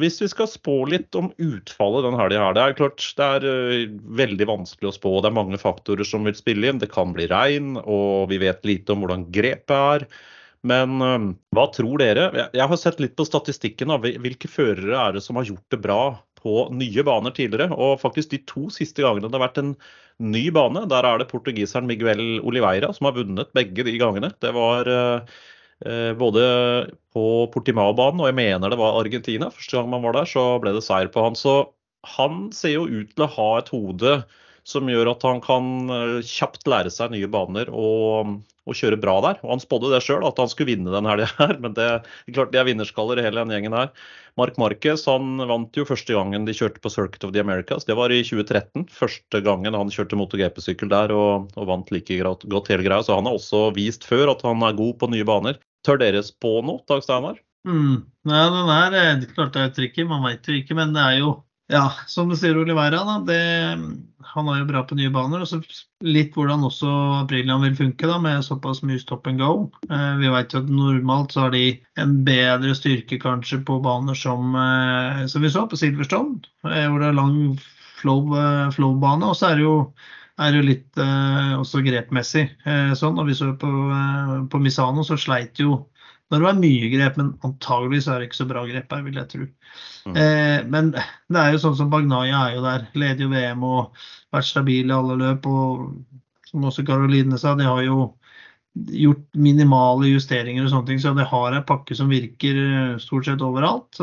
hvis 0.00 0.18
vi 0.24 0.30
skal 0.32 0.48
spå 0.50 0.80
litt 0.90 1.14
om 1.18 1.28
utfallet 1.38 2.06
den 2.08 2.18
helga 2.18 2.40
her 2.42 2.56
Det 2.56 2.64
er 2.64 2.78
klart 2.80 3.04
det 3.20 3.28
er 3.36 3.46
eh, 3.46 3.84
veldig 4.18 4.48
vanskelig 4.50 4.90
å 4.90 4.96
spå. 4.96 5.12
Det 5.20 5.30
er 5.30 5.38
mange 5.38 5.60
faktorer 5.60 6.08
som 6.08 6.26
vil 6.26 6.34
spille 6.38 6.66
inn. 6.66 6.82
Det 6.82 6.90
kan 6.90 7.14
bli 7.14 7.28
regn, 7.30 7.76
og 7.84 8.32
vi 8.32 8.40
vet 8.42 8.66
lite 8.66 8.96
om 8.96 9.04
hvordan 9.04 9.28
grepet 9.30 9.76
er. 9.76 10.08
Men 10.66 10.98
hva 11.56 11.62
tror 11.72 12.02
dere? 12.02 12.26
Jeg 12.52 12.68
har 12.68 12.76
sett 12.76 12.98
litt 13.00 13.14
på 13.16 13.24
statistikken. 13.24 13.94
av 13.94 14.02
Hvilke 14.04 14.50
førere 14.50 14.98
er 15.06 15.14
det 15.16 15.22
som 15.24 15.38
har 15.40 15.46
gjort 15.48 15.72
det 15.72 15.78
bra 15.80 16.02
på 16.42 16.66
nye 16.74 17.04
baner 17.06 17.32
tidligere. 17.36 17.70
Og 17.72 18.00
faktisk 18.02 18.34
de 18.34 18.42
to 18.50 18.66
siste 18.74 19.04
gangene 19.04 19.30
det 19.30 19.38
har 19.38 19.46
vært 19.46 19.62
en 19.62 19.72
ny 20.20 20.50
bane, 20.52 20.84
der 20.90 21.06
er 21.08 21.22
det 21.22 21.30
portugiseren 21.30 21.88
Miguel 21.88 22.42
Oliveira 22.44 22.92
som 22.92 23.08
har 23.08 23.16
vunnet 23.16 23.54
begge 23.56 23.86
de 23.86 23.96
gangene. 24.00 24.32
Det 24.42 24.52
var 24.56 24.90
eh, 24.90 25.40
både 26.20 26.42
på 27.14 27.22
Portimao-banen 27.54 28.20
og 28.20 28.28
jeg 28.28 28.36
mener 28.36 28.72
det 28.72 28.78
var 28.80 28.98
Argentina. 29.00 29.48
Første 29.48 29.78
gang 29.78 29.88
man 29.88 30.04
var 30.04 30.18
der, 30.18 30.28
så 30.28 30.44
ble 30.60 30.74
det 30.76 30.82
seier 30.84 31.08
på 31.12 31.24
han. 31.24 31.38
Så 31.38 31.54
han 32.16 32.50
ser 32.56 32.76
jo 32.76 32.86
ut 32.88 33.14
til 33.14 33.24
å 33.26 33.32
ha 33.38 33.50
et 33.58 33.72
hode 33.72 34.20
som 34.70 34.88
gjør 34.90 35.12
at 35.14 35.26
han 35.26 35.40
kan 35.44 35.90
eh, 35.90 36.16
kjapt 36.26 36.68
lære 36.68 36.92
seg 36.92 37.12
nye 37.14 37.28
baner 37.32 37.70
og, 37.72 38.36
og 38.68 38.76
kjøre 38.76 38.98
bra 39.00 39.16
der. 39.24 39.38
Og 39.42 39.54
Han 39.54 39.62
spådde 39.62 39.92
det 39.94 40.02
sjøl, 40.04 40.24
at 40.26 40.38
han 40.40 40.50
skulle 40.52 40.74
vinne 40.74 40.92
den 40.92 41.08
helga 41.08 41.30
her, 41.40 41.56
men 41.62 41.74
det, 41.76 41.88
det, 42.26 42.34
klart 42.36 42.52
de 42.54 42.60
er 42.60 42.68
vinnerskaller 42.68 43.22
hele 43.24 43.42
den 43.42 43.54
gjengen 43.56 43.76
her. 43.76 43.92
Mark 44.38 44.60
Marquez 44.62 45.04
han 45.10 45.42
vant 45.50 45.76
jo 45.76 45.86
første 45.88 46.14
gangen 46.14 46.46
de 46.46 46.54
kjørte 46.56 46.82
på 46.82 46.92
Circuit 46.92 47.24
of 47.26 47.34
the 47.34 47.42
Americas. 47.42 47.88
Det 47.88 47.96
var 47.98 48.12
i 48.14 48.22
2013. 48.22 48.86
Første 48.94 49.42
gangen 49.44 49.76
han 49.76 49.92
kjørte 49.92 50.18
MotoGP-sykkel 50.20 50.92
der 50.92 51.14
og, 51.16 51.50
og, 51.56 51.66
vant 51.68 51.90
like 51.94 52.20
godt 52.20 52.70
hele 52.70 52.86
greia. 52.86 53.02
Så 53.04 53.16
han 53.18 53.28
har 53.28 53.40
også 53.40 53.68
vist 53.76 54.06
før 54.08 54.36
at 54.36 54.44
han 54.46 54.62
er 54.66 54.78
god 54.78 54.96
på 55.00 55.10
nye 55.10 55.26
baner. 55.28 55.58
Tør 55.86 56.00
dere 56.02 56.24
spå 56.26 56.58
noe, 56.66 56.82
Dag 56.88 57.04
Steinar? 57.04 57.38
Mm. 57.68 58.02
Ja, 58.28 58.46
den 58.52 58.72
er, 58.72 58.90
det 58.92 59.04
er 59.30 59.36
klart 59.36 59.54
det 59.56 59.62
er 59.62 59.72
tricky, 59.76 60.04
man 60.08 60.24
veit 60.24 60.48
jo 60.48 60.56
ikke. 60.56 60.76
Men 60.78 60.92
det 60.96 61.04
er 61.04 61.20
jo 61.20 61.38
ja, 61.70 61.84
som 62.10 62.26
du 62.28 62.34
sier, 62.34 62.56
Olivera. 62.58 63.04
da, 63.06 63.16
det, 63.22 63.38
han 64.32 64.48
er 64.50 64.58
jo 64.58 64.66
bra 64.66 64.82
på 64.86 64.96
nye 64.98 65.12
baner. 65.14 65.44
og 65.44 65.48
så 65.48 65.60
Litt 66.02 66.34
hvordan 66.34 66.64
også 66.66 66.90
Aprilian 67.20 67.62
vil 67.62 67.76
funke 67.78 68.08
da, 68.10 68.16
med 68.22 68.42
såpass 68.42 68.82
mye 68.82 68.98
stop 68.98 69.28
and 69.30 69.38
go. 69.38 69.68
Eh, 69.86 70.14
vi 70.18 70.32
vet 70.34 70.54
jo 70.54 70.64
at 70.64 70.72
normalt 70.72 71.36
så 71.36 71.46
har 71.46 71.54
de 71.54 71.64
en 72.00 72.16
bedre 72.26 72.74
styrke 72.74 73.20
kanskje 73.22 73.60
på 73.68 73.78
baner 73.84 74.18
som, 74.18 74.56
eh, 74.58 75.26
som 75.30 75.46
vi 75.46 75.52
så 75.52 75.66
på 75.70 75.78
Silverstone, 75.78 76.40
eh, 76.66 76.88
hvor 76.88 76.98
det 77.04 77.12
er 77.12 77.20
lang 77.20 77.38
flow-bane. 78.00 78.72
Flow 78.74 78.98
og 78.98 79.36
så 79.38 79.52
er 79.52 79.60
det 79.60 79.68
jo, 79.68 79.76
er 80.40 80.56
jo 80.56 80.64
litt 80.64 81.00
eh, 81.00 81.52
også 81.58 81.82
grepmessig 81.84 82.46
eh, 82.64 82.92
sånn. 82.98 83.18
og 83.20 83.28
vi 83.28 83.36
så 83.36 83.52
på, 83.60 83.70
eh, 83.94 84.36
på 84.50 84.60
Misano 84.62 85.04
så 85.06 85.18
sleit 85.20 85.60
jo 85.60 85.82
når 86.30 86.38
det 86.38 86.46
var 86.46 86.58
mye 86.62 86.88
grep, 86.92 87.16
men 87.18 87.30
antageligvis 87.46 88.06
er 88.06 88.20
det 88.20 88.28
ikke 88.28 88.38
så 88.38 88.46
bra 88.46 88.62
grep 88.68 88.92
her, 88.94 89.02
vil 89.02 89.16
jeg 89.18 89.30
tro. 89.32 89.46
Mm. 90.06 90.14
Eh, 90.14 90.58
men 90.70 90.92
det 90.94 91.40
er 91.40 91.56
jo 91.56 91.62
sånn 91.64 91.74
som 91.80 91.90
Bagnaya 91.90 92.44
er 92.44 92.54
jo 92.54 92.62
der. 92.62 92.84
Leder 92.94 93.24
jo 93.24 93.32
VM 93.32 93.64
og 93.66 94.04
vært 94.30 94.46
stabil 94.46 94.92
i 94.92 94.94
alle 94.94 95.16
løp. 95.18 95.48
Og 95.50 96.46
som 96.46 96.68
også 96.70 96.86
Karoline 96.86 97.38
sa, 97.40 97.56
de 97.58 97.66
har 97.66 97.82
jo 97.82 97.98
gjort 98.94 99.26
minimale 99.34 100.12
justeringer 100.12 100.68
og 100.68 100.70
sånne 100.70 100.92
ting. 100.92 101.02
Så 101.02 101.16
det 101.18 101.26
har 101.32 101.58
en 101.58 101.66
pakke 101.66 101.98
som 101.98 102.14
virker 102.14 102.62
eh, 102.62 102.94
stort 103.02 103.26
sett 103.26 103.42
overalt. 103.42 103.98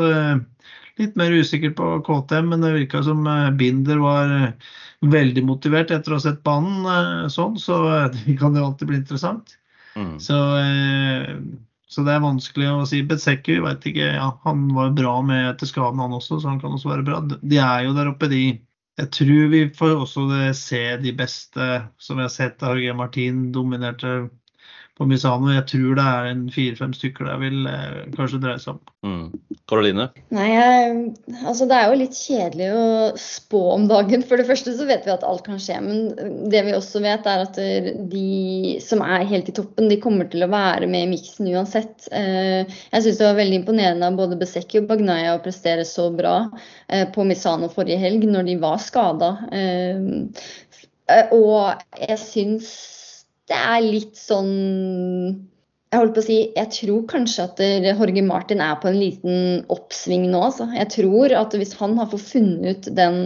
Eh, 0.98 1.04
litt 1.04 1.16
mer 1.16 1.32
usikker 1.32 1.70
på 1.78 1.92
KTM, 2.06 2.50
men 2.50 2.66
det 2.66 2.74
virka 2.74 3.02
som 3.06 3.26
eh, 3.26 3.50
Binder 3.50 4.02
var 4.02 4.34
veldig 5.00 5.44
motivert 5.46 5.94
etter 5.94 6.12
å 6.12 6.18
ha 6.18 6.26
sett 6.26 6.42
banen 6.42 7.30
sånn, 7.30 7.56
så 7.62 7.78
det 8.14 8.36
kan 8.40 8.56
jo 8.56 8.66
alltid 8.66 8.90
bli 8.90 9.00
interessant. 9.02 9.56
Mm. 9.98 10.18
Så 10.22 10.36
så 11.88 12.04
det 12.04 12.12
er 12.12 12.20
vanskelig 12.20 12.68
å 12.68 12.86
si. 12.86 13.00
Betsekku 13.08 13.62
vet 13.64 13.86
ikke, 13.88 14.10
ja, 14.18 14.28
han 14.44 14.66
var 14.76 14.92
bra 14.96 15.14
med 15.24 15.46
etter 15.54 15.70
skaden 15.70 16.02
han 16.02 16.12
også, 16.12 16.36
så 16.36 16.50
han 16.50 16.60
kan 16.60 16.74
også 16.76 16.90
være 16.90 17.06
bra. 17.06 17.20
De 17.24 17.60
er 17.64 17.86
jo 17.86 17.94
der 17.96 18.10
oppe, 18.10 18.28
de. 18.28 18.42
Jeg 18.98 19.10
tror 19.14 19.48
vi 19.54 19.62
får 19.78 19.94
også 19.94 20.26
se 20.58 20.82
de 21.00 21.14
beste 21.16 21.68
som 22.02 22.18
vi 22.18 22.26
har 22.26 22.34
sett. 22.34 22.60
Jorge 22.60 22.92
Martin 22.98 23.46
dominerte 23.54 24.28
på 24.98 25.06
Misano. 25.08 25.52
Jeg 25.54 25.66
tror 25.70 25.98
det 25.98 26.06
er 26.10 26.30
en 26.32 26.46
fire-fem 26.52 26.94
stykker 26.96 27.28
det 27.28 27.36
vil 27.42 27.68
eh, 27.70 28.00
kanskje 28.16 28.42
dreie 28.42 28.62
seg 28.62 28.76
om. 28.76 29.30
Karoline? 29.68 30.08
Mm. 30.08 30.24
Nei, 30.34 30.46
jeg, 30.48 30.92
altså 31.44 31.68
Det 31.68 31.76
er 31.76 31.90
jo 31.90 31.98
litt 32.00 32.16
kjedelig 32.16 32.68
å 32.72 32.84
spå 33.20 33.60
om 33.74 33.86
dagen. 33.90 34.24
For 34.26 34.40
det 34.40 34.48
første 34.48 34.74
så 34.76 34.86
vet 34.88 35.06
vi 35.06 35.12
at 35.12 35.26
alt 35.28 35.44
kan 35.46 35.60
skje. 35.62 35.78
Men 35.84 36.48
det 36.50 36.64
vi 36.66 36.74
også 36.76 37.02
vet, 37.04 37.28
er 37.28 37.44
at 37.44 37.60
de 38.10 38.78
som 38.84 39.04
er 39.04 39.28
helt 39.28 39.50
i 39.52 39.54
toppen, 39.56 39.90
de 39.92 40.00
kommer 40.02 40.30
til 40.32 40.46
å 40.46 40.50
være 40.52 40.88
med 40.90 41.06
i 41.06 41.10
miksen 41.12 41.50
uansett. 41.52 42.08
Eh, 42.10 42.64
jeg 42.64 43.04
syns 43.04 43.20
det 43.20 43.28
var 43.28 43.40
veldig 43.40 43.62
imponerende 43.62 44.08
av 44.08 44.18
både 44.18 44.40
Besekki 44.40 44.82
og 44.82 44.88
Bagnaya 44.90 45.36
å 45.36 45.42
prestere 45.44 45.86
så 45.88 46.08
bra 46.14 46.36
eh, 46.88 47.06
på 47.14 47.26
Misano 47.28 47.70
forrige 47.72 48.00
helg, 48.02 48.26
når 48.28 48.48
de 48.48 48.60
var 48.62 48.80
skada. 48.82 49.34
Eh, 49.52 50.48
og 51.34 51.84
jeg 52.02 52.20
syns 52.20 52.72
det 53.48 53.58
er 53.58 53.84
litt 53.84 54.18
sånn 54.18 54.52
jeg 55.88 56.02
holdt 56.02 56.16
på 56.18 56.20
å 56.20 56.24
si, 56.26 56.34
jeg 56.52 56.68
tror 56.74 57.04
kanskje 57.08 57.44
at 57.46 57.60
Jorge 57.62 58.20
Martin 58.26 58.60
er 58.60 58.74
på 58.76 58.90
en 58.90 58.98
liten 59.00 59.38
oppsving 59.72 60.26
nå. 60.28 60.42
Altså. 60.50 60.66
Jeg 60.76 60.90
tror 60.92 61.32
at 61.38 61.56
hvis 61.56 61.72
han 61.78 61.94
har 61.96 62.10
fått 62.10 62.26
funnet 62.28 62.66
ut 62.68 62.88
den 62.98 63.16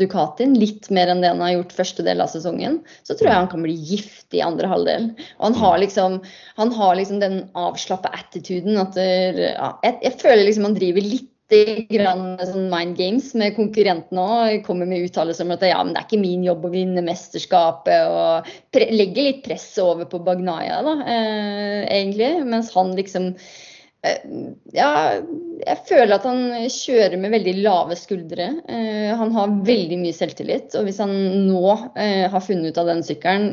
Ducatien 0.00 0.56
litt 0.58 0.88
mer 0.90 1.12
enn 1.12 1.22
det 1.22 1.30
han 1.30 1.44
har 1.44 1.52
gjort 1.54 1.76
første 1.76 2.02
del 2.02 2.24
av 2.24 2.32
sesongen, 2.32 2.80
så 3.06 3.14
tror 3.14 3.30
jeg 3.30 3.38
han 3.38 3.50
kan 3.52 3.62
bli 3.62 3.76
giftig 3.92 4.40
i 4.40 4.44
andre 4.48 4.70
halvdel. 4.72 5.12
Og 5.38 5.46
han 5.46 5.58
har 5.62 5.78
liksom, 5.84 6.18
han 6.58 6.74
har 6.80 6.98
liksom 6.98 7.22
den 7.22 7.40
avslappa 7.54 8.10
attituden 8.18 8.82
at 8.82 8.98
ja, 8.98 9.70
jeg, 9.86 10.00
jeg, 10.02 10.18
føler 10.18 10.42
liksom 10.48 10.66
han 10.72 10.78
driver 10.80 11.06
litt 11.06 11.30
grann 11.48 12.36
sånn 12.42 12.68
mind 12.68 12.96
games 12.98 13.30
med 13.38 13.56
konkurrentene 13.56 14.20
òg. 14.20 14.58
Kommer 14.66 14.88
med 14.88 15.06
uttalelser 15.06 15.46
om 15.46 15.54
at 15.54 15.64
ja, 15.64 15.78
men 15.82 15.94
det 15.94 16.02
er 16.02 16.08
ikke 16.08 16.20
min 16.20 16.44
jobb 16.44 16.66
å 16.68 16.72
vinne 16.72 17.04
mesterskapet. 17.06 18.10
Og 18.12 18.76
legger 18.76 19.30
litt 19.30 19.40
press 19.46 19.70
over 19.82 20.08
på 20.10 20.20
Bagnaya, 20.26 20.82
da, 20.84 20.94
eh, 21.08 21.80
egentlig. 21.88 22.44
Mens 22.44 22.72
han 22.76 22.94
liksom 22.98 23.32
ja, 24.72 24.90
jeg 25.58 25.78
føler 25.88 26.12
at 26.14 26.26
han 26.28 26.52
kjører 26.70 27.16
med 27.18 27.32
veldig 27.34 27.54
lave 27.64 27.96
skuldre. 27.98 28.46
Eh, 28.70 29.10
han 29.18 29.32
har 29.34 29.56
veldig 29.66 29.98
mye 29.98 30.14
selvtillit. 30.14 30.76
Og 30.78 30.86
hvis 30.86 31.00
han 31.02 31.12
nå 31.48 31.74
eh, 31.98 32.28
har 32.30 32.44
funnet 32.44 32.70
ut 32.70 32.80
av 32.80 32.92
den 32.92 33.02
sykkelen 33.06 33.50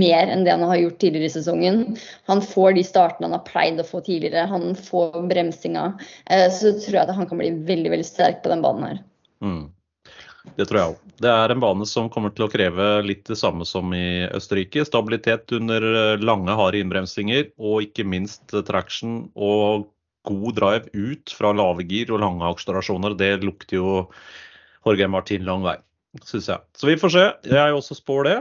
mer 0.00 0.32
enn 0.32 0.42
det 0.46 0.56
han 0.56 0.66
har 0.66 0.82
gjort 0.82 0.98
tidligere 1.04 1.30
i 1.30 1.36
sesongen, 1.36 1.80
han 2.30 2.42
får 2.42 2.74
de 2.78 2.86
startene 2.88 3.30
han 3.30 3.38
har 3.38 3.46
pleid 3.46 3.78
å 3.78 3.86
få 3.86 4.02
tidligere, 4.02 4.48
han 4.50 4.74
får 4.74 5.22
bremsinga, 5.30 5.86
så 6.26 6.74
tror 6.82 6.96
jeg 6.96 7.04
at 7.04 7.14
han 7.14 7.28
kan 7.30 7.40
bli 7.40 7.52
veldig 7.68 7.94
veldig 7.94 8.06
sterk 8.06 8.42
på 8.42 8.52
den 8.52 8.64
banen 8.64 8.86
her. 8.88 9.02
Mm. 9.44 9.64
Det 10.56 10.64
tror 10.68 10.78
jeg 10.78 10.92
òg. 10.94 10.98
Det 11.20 11.30
er 11.32 11.52
en 11.52 11.60
bane 11.62 11.86
som 11.88 12.08
kommer 12.12 12.32
til 12.34 12.46
å 12.46 12.50
kreve 12.52 12.88
litt 13.04 13.24
det 13.28 13.36
samme 13.40 13.66
som 13.68 13.90
i 13.96 14.26
Østerrike. 14.32 14.84
Stabilitet 14.86 15.50
under 15.56 15.84
eh, 15.88 16.20
lange, 16.22 16.54
harde 16.56 16.80
innbremsinger, 16.80 17.50
og 17.58 17.82
ikke 17.88 18.06
minst 18.08 18.54
traction 18.68 19.26
og 19.34 19.88
god 20.28 20.54
drive 20.58 20.90
ut 20.94 21.32
fra 21.36 21.52
lave 21.56 21.84
gir 21.88 22.10
og 22.14 22.22
lange 22.22 22.46
akselerasjoner. 22.48 23.16
Det 23.18 23.32
lukter 23.44 23.78
jo 23.80 23.90
Jorge 24.86 25.08
Martin 25.10 25.44
lang 25.48 25.64
vei, 25.66 25.76
syns 26.24 26.48
jeg. 26.52 26.64
Så 26.78 26.88
vi 26.90 26.96
får 27.00 27.14
se. 27.14 27.26
Jeg 27.50 27.76
også 27.76 27.98
spår 27.98 28.28
det. 28.30 28.38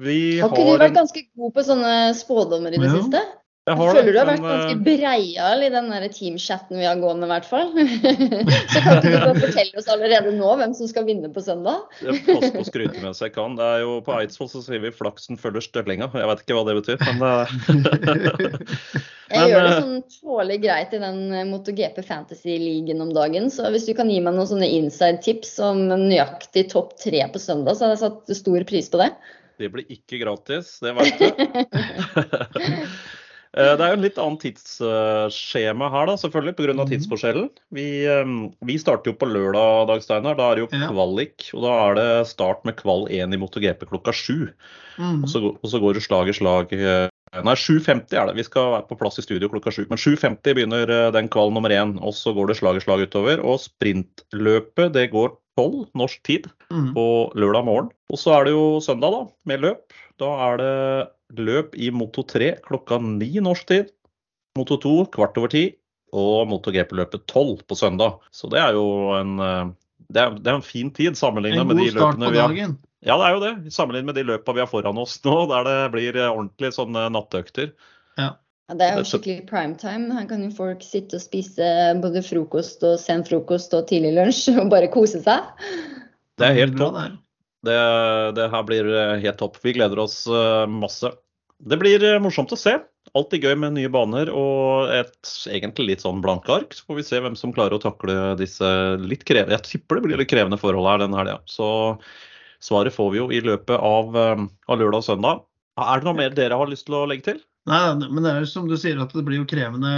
Vi 0.00 0.38
har 0.38 0.52
ikke 0.52 0.64
du 0.68 0.78
vært 0.78 0.96
ganske 0.96 1.22
god 1.34 1.54
på 1.56 1.64
sånne 1.66 1.94
spådommer 2.14 2.76
i 2.76 2.78
det 2.78 2.90
Ja. 2.90 2.98
siste? 3.00 3.22
Jeg 3.70 3.78
Jeg 3.78 3.86
føler 3.86 4.06
det, 4.08 4.12
du 4.12 4.18
har 4.18 4.26
vært 4.26 4.42
men, 4.42 4.50
ganske 4.50 4.72
eh, 4.74 4.80
breial 4.86 5.62
i 5.62 5.68
den 5.70 5.90
teamchatten 6.10 6.80
vi 6.80 6.86
har 6.88 6.98
gående, 6.98 7.28
i 7.28 7.30
hvert 7.30 7.46
fall. 7.46 7.68
Så 8.72 8.82
kan 8.82 8.98
ikke 8.98 9.20
du 9.22 9.38
fortelle 9.44 9.78
oss 9.78 9.90
allerede 9.94 10.32
nå 10.34 10.50
hvem 10.58 10.74
som 10.74 10.90
skal 10.90 11.06
vinne 11.06 11.30
på 11.30 11.44
søndag? 11.44 11.84
Jeg 12.02 12.24
passer 12.26 12.54
på 12.56 12.64
å 12.64 12.66
skryte 12.66 13.04
mens 13.04 13.22
jeg 13.22 13.34
kan. 13.36 13.54
Det 13.58 13.68
er 13.76 13.84
jo 13.84 14.00
På 14.06 14.16
Eidsvoll 14.18 14.50
så 14.50 14.64
sier 14.64 14.82
vi 14.82 14.90
'flaksen 14.94 15.38
følger 15.38 15.62
støllinga'. 15.62 16.10
Jeg 16.18 16.30
vet 16.32 16.42
ikke 16.42 16.58
hva 16.58 16.66
det 16.66 16.76
betyr, 16.80 16.98
men 17.06 17.22
eh, 17.28 17.46
Jeg 19.30 19.38
Men, 19.38 19.50
gjør 19.52 19.62
det 19.62 19.70
eh, 19.70 19.82
sånn 19.84 19.98
tålelig 20.18 20.58
greit 20.64 20.94
i 20.96 21.02
den 21.04 21.20
MotoGP 21.52 22.00
Fantasy-ligaen 22.02 23.04
om 23.04 23.12
dagen. 23.14 23.46
Så 23.54 23.70
hvis 23.70 23.86
du 23.86 23.94
kan 23.94 24.10
gi 24.10 24.18
meg 24.18 24.34
noen 24.34 24.50
sånne 24.50 24.70
inside-tips 24.80 25.54
om 25.62 25.84
nøyaktig 25.92 26.66
topp 26.72 26.96
tre 26.98 27.22
på 27.30 27.42
søndag, 27.42 27.78
så 27.78 27.86
hadde 27.86 28.00
jeg 28.00 28.02
satt 28.02 28.40
stor 28.40 28.66
pris 28.66 28.90
på 28.90 29.04
det. 29.04 29.12
det 29.62 29.70
blir 29.70 29.86
ikke 29.94 30.18
gratis. 30.24 30.80
Det 30.82 30.96
vet 30.98 31.22
du. 31.22 31.28
Eh, 33.56 33.72
Det 33.76 33.82
er 33.82 33.90
jo 33.90 33.98
en 33.98 34.04
litt 34.04 34.18
annen 34.22 34.38
tidsskjema 34.38 35.88
her, 35.90 36.06
da, 36.06 36.14
selvfølgelig, 36.20 36.54
pga. 36.56 36.74
Mhm. 36.74 36.90
tidsforskjellen. 36.92 37.48
Vi, 37.74 37.86
eh, 38.06 38.24
vi 38.64 38.76
starter 38.78 39.10
jo 39.10 39.16
på 39.18 39.26
lørdag, 39.26 39.86
Dag 39.88 40.02
Steinar. 40.02 40.36
Da 40.36 40.50
er 40.52 40.54
det 40.56 40.64
jo 40.70 40.70
kvalik. 40.88 41.50
Og 41.54 41.62
da 41.62 41.72
er 41.90 41.94
det 41.98 42.26
start 42.28 42.64
med 42.64 42.76
kval 42.76 43.08
1 43.10 43.34
i 43.34 43.36
MotoGP 43.36 43.86
klokka 43.90 44.12
7. 44.12 44.52
Mm. 44.98 45.24
Og 45.24 45.28
så, 45.28 45.42
og 45.62 45.66
så 45.70 45.80
går 45.80 45.94
det 45.94 46.02
slag 46.02 46.28
i 46.28 46.32
slag. 46.32 46.72
eh, 46.72 47.08
Nei, 47.44 47.54
7.50 47.54 48.12
er 48.18 48.26
det. 48.26 48.34
Vi 48.36 48.42
skal 48.42 48.72
være 48.72 48.88
på 48.88 48.98
plass 48.98 49.18
i 49.18 49.22
studio 49.22 49.48
klokka 49.48 49.70
7. 49.70 49.86
Men 49.88 49.98
7.50 49.98 50.54
begynner 50.54 50.90
eh, 50.90 51.10
den 51.12 51.28
kval 51.28 51.52
nummer 51.52 51.70
én. 51.70 51.96
Og 52.02 52.12
så 52.14 52.34
går 52.34 52.48
det 52.48 52.56
slag 52.58 52.76
i 52.76 52.80
slag 52.82 53.06
utover. 53.06 53.38
Og 53.44 53.58
sprintløpet 53.62 54.92
det 54.92 55.10
går 55.12 55.36
12 55.60 55.90
norsk 56.00 56.22
tid 56.26 56.48
Mm. 56.70 56.92
på 56.94 57.04
lørdag 57.34 57.64
morgen. 57.66 57.88
Og 58.14 58.18
så 58.20 58.30
er 58.36 58.44
det 58.46 58.52
jo 58.54 58.78
søndag, 58.84 59.10
da, 59.10 59.22
med 59.50 59.60
løp. 59.64 59.94
Da 60.22 60.28
er 60.48 60.60
det 60.60 61.40
løp 61.40 61.74
i 61.74 61.88
Moto 61.90 62.22
3 62.22 62.52
klokka 62.66 62.98
ni 63.02 63.32
norsk 63.42 63.66
tid. 63.66 63.88
Moto 64.58 64.76
2 64.82 64.92
kvart 65.14 65.36
over 65.40 65.50
ti. 65.50 65.64
Og 66.14 66.46
MotoGP-løpet 66.50 67.26
12 67.30 67.64
på 67.70 67.76
søndag. 67.78 68.16
Så 68.34 68.48
det 68.50 68.58
er 68.62 68.74
jo 68.78 68.86
en 69.18 69.36
eh, 69.42 69.68
det 70.10 70.22
er, 70.24 70.30
det 70.38 70.50
er 70.50 70.56
en 70.58 70.64
fin 70.66 70.88
tid 70.90 71.14
sammenlignet 71.18 71.66
med 71.68 71.78
de 71.78 71.90
start 71.92 72.16
løpene 72.18 72.26
på 72.26 72.32
vi 72.34 72.40
har 72.42 72.54
dagen. 72.54 72.72
ja, 73.06 73.14
det 73.20 73.26
er 73.28 73.34
jo 73.36 73.42
det. 73.44 73.52
Sammenlignet 73.74 74.08
med 74.10 74.18
de 74.18 74.24
løpene 74.26 74.56
vi 74.56 74.62
har 74.64 74.70
foran 74.70 74.98
oss 74.98 75.20
nå, 75.26 75.36
der 75.52 75.66
det 75.68 75.76
blir 75.92 76.18
ordentlig 76.24 76.72
sånne 76.74 77.04
nattøkter. 77.14 77.70
Ja, 78.18 78.32
det 78.78 78.86
er 78.86 78.92
jo 78.94 79.00
Det 79.00 79.06
er 79.06 79.08
så- 79.08 79.18
skikkelig 79.18 79.46
primetime. 79.48 80.12
Her 80.14 80.26
kan 80.26 80.42
jo 80.44 80.50
folk 80.50 80.82
sitte 80.82 81.18
og 81.18 81.24
spise 81.24 81.70
både 82.00 82.22
frokost 82.22 82.84
og 82.86 82.98
sen 82.98 83.24
frokost 83.24 83.74
og 83.74 83.88
tidlig 83.88 84.14
lunsj 84.14 84.60
og 84.60 84.70
bare 84.70 84.90
kose 84.92 85.22
seg. 85.22 85.42
Det 86.38 86.46
er 86.46 86.54
helt 86.54 86.76
bra 86.76 86.90
topp. 86.94 87.18
Det, 87.66 87.76
det 88.36 88.46
her 88.48 88.62
blir 88.64 88.86
eh, 88.88 89.18
helt 89.20 89.38
topp. 89.38 89.58
Vi 89.62 89.74
gleder 89.76 89.98
oss 90.00 90.26
eh, 90.26 90.66
masse. 90.66 91.10
Det 91.60 91.76
blir 91.76 92.02
eh, 92.02 92.20
morsomt 92.22 92.52
å 92.52 92.56
se. 92.56 92.78
Alltid 93.12 93.44
gøy 93.44 93.56
med 93.58 93.74
nye 93.74 93.90
baner 93.92 94.30
og 94.32 94.88
et 94.94 95.34
egentlig 95.50 95.86
litt 95.90 96.04
sånn 96.04 96.22
blanke 96.24 96.54
ark. 96.54 96.72
Så 96.72 96.86
får 96.86 97.00
vi 97.00 97.04
se 97.10 97.20
hvem 97.20 97.36
som 97.36 97.52
klarer 97.52 97.76
å 97.76 97.82
takle 97.82 98.36
disse 98.40 98.64
litt 99.02 99.26
krevende 99.28 99.58
Jeg 99.58 99.66
tipper 99.66 99.98
det 99.98 100.06
blir 100.06 100.20
litt 100.22 100.30
krevende 100.30 100.60
forhold 100.60 100.88
her 100.88 101.02
den 101.02 101.16
helga. 101.18 101.40
Så 101.50 101.98
svaret 102.62 102.94
får 102.94 103.12
vi 103.12 103.20
jo 103.20 103.28
i 103.34 103.42
løpet 103.44 103.76
av, 103.76 104.16
av 104.16 104.78
lørdag 104.80 105.02
og 105.02 105.08
søndag. 105.10 105.44
Er 105.80 106.00
det 106.00 106.08
noe 106.08 106.16
mer 106.16 106.32
dere 106.36 106.56
har 106.60 106.70
lyst 106.70 106.86
til 106.88 106.96
å 107.00 107.06
legge 107.08 107.32
til? 107.32 107.44
Nei, 107.70 108.08
men 108.10 108.24
det 108.24 108.30
er 108.32 108.40
jo 108.42 108.46
som 108.50 108.64
du 108.66 108.74
sier 108.80 108.98
at 108.98 109.12
det 109.14 109.22
blir 109.22 109.38
jo 109.38 109.46
krevende 109.46 109.90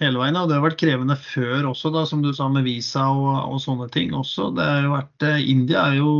hele 0.00 0.20
veien. 0.20 0.36
Og 0.38 0.48
det 0.48 0.56
har 0.56 0.64
vært 0.64 0.78
krevende 0.80 1.16
før 1.20 1.68
også, 1.68 1.90
da, 1.92 2.06
som 2.08 2.22
du 2.24 2.30
sa 2.32 2.46
med 2.48 2.64
visa 2.64 3.04
og, 3.12 3.52
og 3.52 3.58
sånne 3.60 3.88
ting 3.92 4.14
også. 4.16 4.48
Det 4.56 4.64
har 4.64 4.86
jo 4.86 4.94
vært, 4.94 5.26
eh, 5.28 5.42
India 5.52 5.82
er 5.90 5.98
jo, 5.98 6.12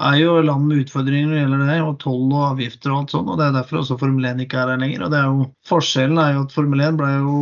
er 0.00 0.16
jo 0.16 0.38
land 0.46 0.64
med 0.70 0.86
utfordringer 0.86 1.28
når 1.28 1.34
det 1.36 1.42
gjelder 1.42 1.64
det, 1.68 1.78
og 1.84 1.98
toll 2.00 2.24
og 2.30 2.46
avgifter 2.54 2.94
og 2.94 3.02
alt 3.02 3.12
sånt. 3.16 3.28
og 3.28 3.36
Det 3.40 3.48
er 3.50 3.58
derfor 3.58 3.82
også 3.82 3.98
Formel 4.00 4.30
1 4.30 4.40
ikke 4.46 4.62
er 4.62 4.72
her 4.72 4.80
lenger. 4.80 5.04
og 5.04 5.12
det 5.12 5.20
er 5.20 5.28
jo, 5.28 5.50
Forskjellen 5.68 6.22
er 6.22 6.32
jo 6.38 6.46
at 6.46 6.56
Formel 6.56 6.86
1 6.88 7.00
ble 7.02 7.10
jo 7.18 7.36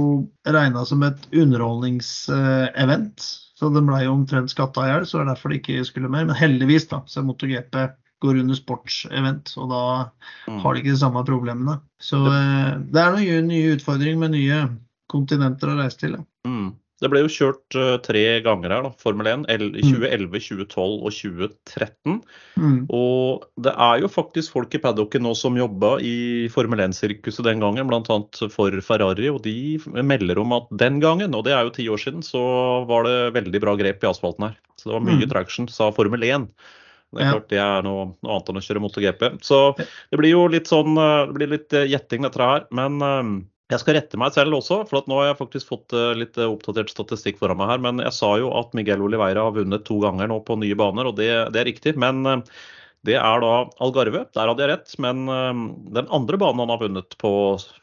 regna 0.58 0.84
som 0.90 1.06
et 1.06 1.30
underholdningsevent. 1.44 3.28
Så 3.58 3.70
den 3.74 3.88
jo 3.90 4.12
omtrent 4.14 4.50
skatta 4.50 4.84
i 4.86 4.90
hjel, 4.90 5.06
så 5.06 5.18
det 5.18 5.24
er 5.24 5.30
derfor 5.32 5.54
det 5.54 5.62
ikke 5.62 5.86
skulle 5.86 6.10
mer. 6.10 6.26
Men 6.26 6.38
heldigvis 6.38 6.90
da, 6.90 7.04
så 7.10 7.22
MotoGP 7.26 7.74
går 8.20 8.40
under 8.40 8.54
sportsevent, 8.58 9.52
og 9.58 9.68
da 9.70 9.82
Mm. 10.48 10.60
har 10.62 10.74
de 10.74 10.80
ikke 10.80 10.94
de 10.96 11.02
samme 11.04 11.24
problemene. 11.26 11.80
Så 12.00 12.18
eh, 12.26 12.78
det 12.90 13.00
er 13.00 13.12
noen 13.14 13.48
nye 13.48 13.76
utfordringer 13.76 14.18
med 14.18 14.30
nye 14.32 14.68
kontinenter 15.10 15.68
å 15.72 15.78
reise 15.80 15.98
til. 15.98 16.12
Ja. 16.18 16.24
Mm. 16.46 16.74
Det 17.00 17.06
ble 17.12 17.20
jo 17.22 17.28
kjørt 17.30 17.76
eh, 17.78 17.96
tre 18.02 18.22
ganger 18.42 18.72
her, 18.74 18.82
da, 18.82 18.90
Formel 18.98 19.28
1. 19.30 19.44
2011, 19.46 20.40
2012 20.42 20.96
og 21.06 21.12
2013. 21.14 22.16
Mm. 22.58 22.80
Og 22.90 23.44
det 23.62 23.70
er 23.78 24.00
jo 24.02 24.08
faktisk 24.10 24.50
folk 24.56 24.74
i 24.74 24.80
paddocken 24.82 25.22
nå 25.22 25.30
som 25.38 25.54
jobba 25.54 26.00
i 26.02 26.48
Formel 26.50 26.82
1-sirkuset 26.88 27.44
den 27.46 27.60
gangen, 27.62 27.86
bl.a. 27.86 28.18
for 28.50 28.74
Ferrari. 28.82 29.28
Og 29.30 29.42
de 29.46 29.78
melder 30.02 30.40
om 30.42 30.56
at 30.58 30.66
den 30.74 30.98
gangen, 30.98 31.36
og 31.38 31.44
det 31.46 31.54
er 31.54 31.62
jo 31.68 31.70
ti 31.78 31.86
år 31.86 32.02
siden, 32.02 32.26
så 32.26 32.42
var 32.90 33.06
det 33.06 33.16
veldig 33.38 33.60
bra 33.62 33.76
grep 33.78 34.02
i 34.02 34.10
asfalten 34.10 34.48
her. 34.48 34.58
Så 34.76 34.90
det 34.90 34.96
var 34.98 35.06
mye 35.06 35.22
Mm. 35.22 35.30
traction, 35.30 35.68
sa 35.70 35.92
Formel 35.94 36.20
1. 36.26 36.48
Det 37.14 37.24
er 37.24 37.30
klart 37.32 37.52
det 37.52 37.60
er 37.62 37.84
noe, 37.86 38.08
noe 38.20 38.34
annet 38.34 38.50
enn 38.52 38.60
å 38.60 38.64
kjøre 38.64 38.82
MotoGP. 38.84 39.22
Så 39.44 39.60
det 39.78 40.18
blir 40.20 40.34
jo 40.34 40.42
litt 40.52 40.68
sånn 40.68 40.98
eh, 41.00 41.28
Det 41.28 41.36
blir 41.38 41.52
litt 41.54 41.76
eh, 41.76 41.88
gjetting, 41.88 42.26
dette 42.26 42.42
her. 42.42 42.66
Men 42.74 42.98
eh, 43.04 43.30
jeg 43.72 43.82
skal 43.82 43.96
rette 43.98 44.20
meg 44.20 44.34
selv 44.36 44.58
også, 44.58 44.82
for 44.88 45.00
at 45.00 45.08
nå 45.08 45.20
har 45.20 45.30
jeg 45.30 45.40
faktisk 45.42 45.72
fått 45.72 45.92
litt 46.16 46.38
oppdatert 46.40 46.88
statistikk 46.92 47.36
foran 47.40 47.60
meg 47.60 47.72
her. 47.72 47.82
Men 47.84 48.00
jeg 48.00 48.16
sa 48.16 48.30
jo 48.40 48.52
at 48.56 48.72
Miguel 48.76 49.04
Oliveira 49.04 49.44
har 49.44 49.56
vunnet 49.56 49.84
to 49.88 49.98
ganger 50.04 50.30
nå 50.30 50.38
på 50.44 50.56
nye 50.60 50.76
baner, 50.78 51.10
og 51.10 51.18
det, 51.20 51.28
det 51.52 51.60
er 51.60 51.68
riktig. 51.68 51.92
Men 52.00 52.24
det 53.06 53.14
er 53.14 53.40
da 53.42 53.50
Algarve, 53.84 54.24
der 54.34 54.50
hadde 54.50 54.64
jeg 54.64 54.70
rett. 54.72 54.94
Men 55.02 55.22
eh, 55.30 55.60
den 55.96 56.08
andre 56.14 56.40
banen 56.40 56.64
han 56.64 56.72
har 56.72 56.80
vunnet 56.82 57.14
på 57.20 57.32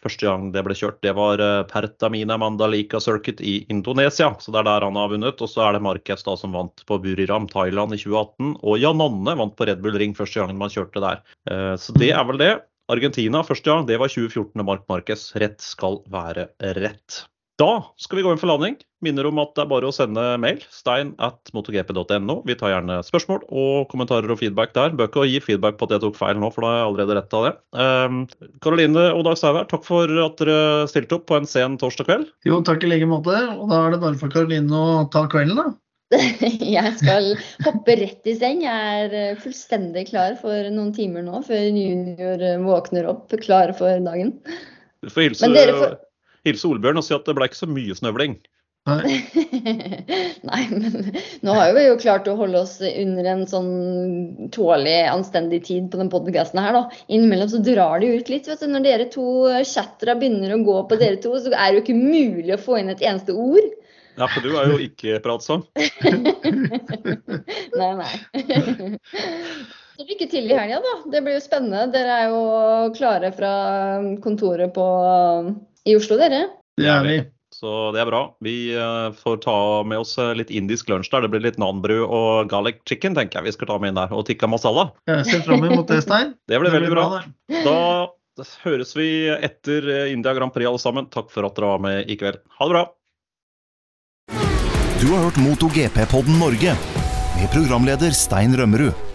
første 0.04 0.28
gang 0.28 0.50
det 0.54 0.64
ble 0.68 0.76
kjørt, 0.78 1.00
det 1.06 1.14
var 1.18 1.42
eh, 1.44 1.64
Pertamina 1.72 2.38
Mandalika 2.42 3.00
Circuit 3.04 3.40
i 3.42 3.58
Indonesia. 3.72 4.34
Så 4.40 4.52
det 4.52 4.62
er 4.62 4.70
der 4.70 4.88
han 4.90 5.00
har 5.00 5.12
vunnet. 5.14 5.42
Og 5.42 5.52
så 5.52 5.66
er 5.68 5.78
det 5.78 5.84
Marquez 5.86 6.26
da 6.28 6.36
som 6.40 6.56
vant 6.58 6.86
på 6.90 7.00
Buriram, 7.04 7.48
Thailand 7.52 7.96
i 7.96 8.02
2018. 8.02 8.56
Og 8.62 8.80
Jananne 8.82 9.38
vant 9.40 9.56
på 9.58 9.70
Red 9.70 9.84
Bull 9.86 9.98
Ring 10.02 10.16
første 10.18 10.42
gangen 10.42 10.60
man 10.60 10.74
kjørte 10.74 11.04
der. 11.04 11.24
Eh, 11.50 11.76
Så 11.80 11.96
det 11.98 12.12
er 12.16 12.26
vel 12.28 12.42
det. 12.42 12.54
Argentina 12.92 13.40
første 13.42 13.72
gang, 13.72 13.88
det 13.88 13.98
var 13.98 14.12
2014 14.14 14.62
Mark 14.68 14.84
Marquez. 14.92 15.32
Rett 15.42 15.64
skal 15.64 16.04
være 16.12 16.52
rett. 16.78 17.24
Da 17.56 17.86
skal 18.02 18.20
vi 18.20 18.24
gå 18.26 18.32
inn 18.34 18.40
for 18.42 18.50
landing. 18.52 18.74
Minner 19.06 19.28
om 19.30 19.38
at 19.40 19.54
det 19.56 19.62
er 19.64 19.70
bare 19.72 19.88
å 19.88 19.94
sende 19.96 20.24
mail. 20.44 20.58
Stein 20.76 21.14
at 21.24 21.52
motogp.no. 21.56 22.36
Vi 22.44 22.56
tar 22.60 22.74
gjerne 22.74 22.98
spørsmål 23.08 23.46
og 23.48 23.86
kommentarer 23.92 24.34
og 24.34 24.42
feedback 24.42 24.74
der. 24.76 24.92
Bør 24.98 25.08
ikke 25.08 25.24
gi 25.30 25.40
feedback 25.46 25.78
på 25.80 25.88
at 25.88 25.94
jeg 25.96 26.04
tok 26.04 26.18
feil 26.20 26.42
nå, 26.42 26.50
for 26.52 26.66
da 26.66 26.72
har 26.74 26.78
jeg 26.82 26.90
allerede 26.90 27.18
retta 27.22 27.44
det. 27.46 27.54
Um, 27.80 28.20
Karoline 28.66 29.06
og 29.16 29.24
Dag 29.30 29.40
Sauer, 29.40 29.70
takk 29.72 29.86
for 29.88 30.12
at 30.26 30.44
dere 30.44 30.90
stilte 30.92 31.16
opp 31.20 31.28
på 31.32 31.38
en 31.40 31.48
sen 31.48 31.78
torsdag 31.80 32.10
kveld. 32.10 32.28
Jo, 32.50 32.60
takk 32.68 32.84
i 32.84 32.92
like 32.92 33.08
måte. 33.08 33.38
Og 33.56 33.72
da 33.72 33.86
er 33.86 33.96
det 33.96 34.02
bare 34.04 34.20
for 34.20 34.34
Karoline 34.36 34.76
å 34.76 35.06
ta 35.16 35.24
kvelden, 35.32 35.62
da. 35.62 35.70
Jeg 36.76 36.92
skal 37.00 37.32
hoppe 37.66 37.96
rett 38.02 38.28
i 38.30 38.36
seng. 38.38 38.66
Jeg 38.68 39.06
er 39.06 39.16
eh, 39.22 39.40
fullstendig 39.42 40.10
klar 40.12 40.36
for 40.42 40.68
noen 40.76 40.92
timer 40.96 41.24
nå, 41.26 41.40
før 41.48 41.64
junior 41.72 42.44
eh, 42.52 42.60
våkner 42.68 43.08
opp 43.16 43.32
klar 43.46 43.72
for 43.80 44.04
dagen. 44.06 44.36
Du 45.06 45.08
får 45.14 45.30
hilse, 45.30 45.48
Men 45.48 45.56
dere 45.58 45.80
får- 45.80 45.98
hilse 46.46 46.70
Olbjørn 46.70 47.02
og 47.02 47.08
si 47.08 47.16
at 47.18 47.26
det 47.28 47.36
ble 47.38 47.50
ikke 47.50 47.64
så 47.64 47.70
mye 47.70 47.98
snøvling. 47.98 48.38
Nei. 48.86 49.16
Nei, 50.46 50.60
men 50.70 50.84
nå 51.42 51.54
har 51.58 51.72
vi 51.74 51.88
jo 51.88 51.96
klart 51.98 52.28
å 52.30 52.36
holde 52.38 52.60
oss 52.62 52.76
under 52.86 53.30
en 53.32 53.42
sånn 53.50 53.72
tålelig, 54.54 55.00
anstendig 55.10 55.64
tid 55.66 55.88
på 55.90 55.98
den 56.02 56.12
podkasten 56.14 56.62
her, 56.62 56.78
da. 56.78 56.84
Innimellom 57.10 57.50
så 57.50 57.64
drar 57.66 58.02
det 58.02 58.12
jo 58.12 58.20
ut 58.22 58.30
litt, 58.30 58.50
vet 58.52 58.62
du. 58.62 58.68
Når 58.70 58.86
dere 58.86 59.08
to 59.14 59.26
chattera 59.66 60.14
begynner 60.20 60.54
å 60.54 60.62
gå 60.68 60.78
på 60.92 61.00
dere 61.02 61.18
to, 61.24 61.34
så 61.42 61.50
er 61.50 61.72
det 61.72 61.80
jo 61.80 61.86
ikke 61.88 61.98
mulig 61.98 62.54
å 62.54 62.62
få 62.62 62.78
inn 62.82 62.94
et 62.94 63.02
eneste 63.02 63.34
ord. 63.34 63.74
Ja, 64.16 64.30
for 64.32 64.46
du 64.46 64.54
er 64.56 64.70
jo 64.72 64.78
ikke 64.80 65.18
pratsom. 65.24 65.66
Nei, 67.76 67.90
nei. 68.00 68.14
Så 69.96 70.06
lykke 70.08 70.28
til 70.32 70.48
i 70.48 70.56
helga, 70.56 70.78
da. 70.84 70.94
Det 71.12 71.22
blir 71.26 71.36
jo 71.36 71.44
spennende. 71.44 71.92
Dere 71.92 72.12
er 72.22 72.32
jo 72.32 72.44
klare 72.96 73.32
fra 73.36 73.52
kontoret 74.24 74.72
på, 74.76 74.86
i 75.86 75.96
Oslo, 75.98 76.18
dere. 76.20 76.48
Det 76.80 76.90
er 76.92 77.06
vi. 77.06 77.18
Så 77.56 77.72
det 77.96 78.02
er 78.04 78.10
bra. 78.10 78.22
Vi 78.44 78.56
eh, 78.76 79.14
får 79.16 79.38
ta 79.46 79.58
med 79.88 80.02
oss 80.04 80.18
eh, 80.20 80.34
litt 80.36 80.52
indisk 80.52 80.90
lunsj 80.92 81.12
der. 81.14 81.24
Det 81.24 81.32
blir 81.32 81.46
litt 81.46 81.60
nanbru 81.62 82.02
og 82.04 82.50
garlic 82.52 82.82
chicken, 82.90 83.16
tenker 83.16 83.40
jeg 83.40 83.48
vi 83.48 83.56
skal 83.56 83.70
ta 83.70 83.80
med 83.80 83.94
inn 83.94 84.02
der. 84.02 84.12
Og 84.12 84.26
tikka 84.28 84.50
masala. 84.52 84.90
Jeg 85.08 85.24
ser 85.30 85.46
fram 85.48 85.64
mot 85.64 85.88
det, 85.88 86.02
Stein. 86.04 86.36
Det 86.50 86.60
blir 86.60 86.76
veldig 86.76 86.92
bra. 86.92 87.08
Da 87.64 87.80
høres 88.66 88.92
vi 88.98 89.08
etter 89.32 89.88
eh, 89.88 90.12
India 90.12 90.36
Grand 90.36 90.52
Prix 90.52 90.68
alle 90.68 90.84
sammen. 90.84 91.08
Takk 91.14 91.32
for 91.32 91.48
at 91.48 91.56
dere 91.56 91.72
var 91.78 91.84
med 91.88 92.12
i 92.12 92.20
kveld. 92.20 92.44
Ha 92.60 92.68
det 92.68 92.76
bra. 92.76 92.86
Du 95.00 95.10
har 95.14 95.28
hørt 95.28 95.40
MotoGP-podden 95.40 96.40
Norge. 96.42 96.76
med 97.36 97.52
programleder 97.52 98.12
Stein 98.16 98.56
Rømmerud. 98.56 99.15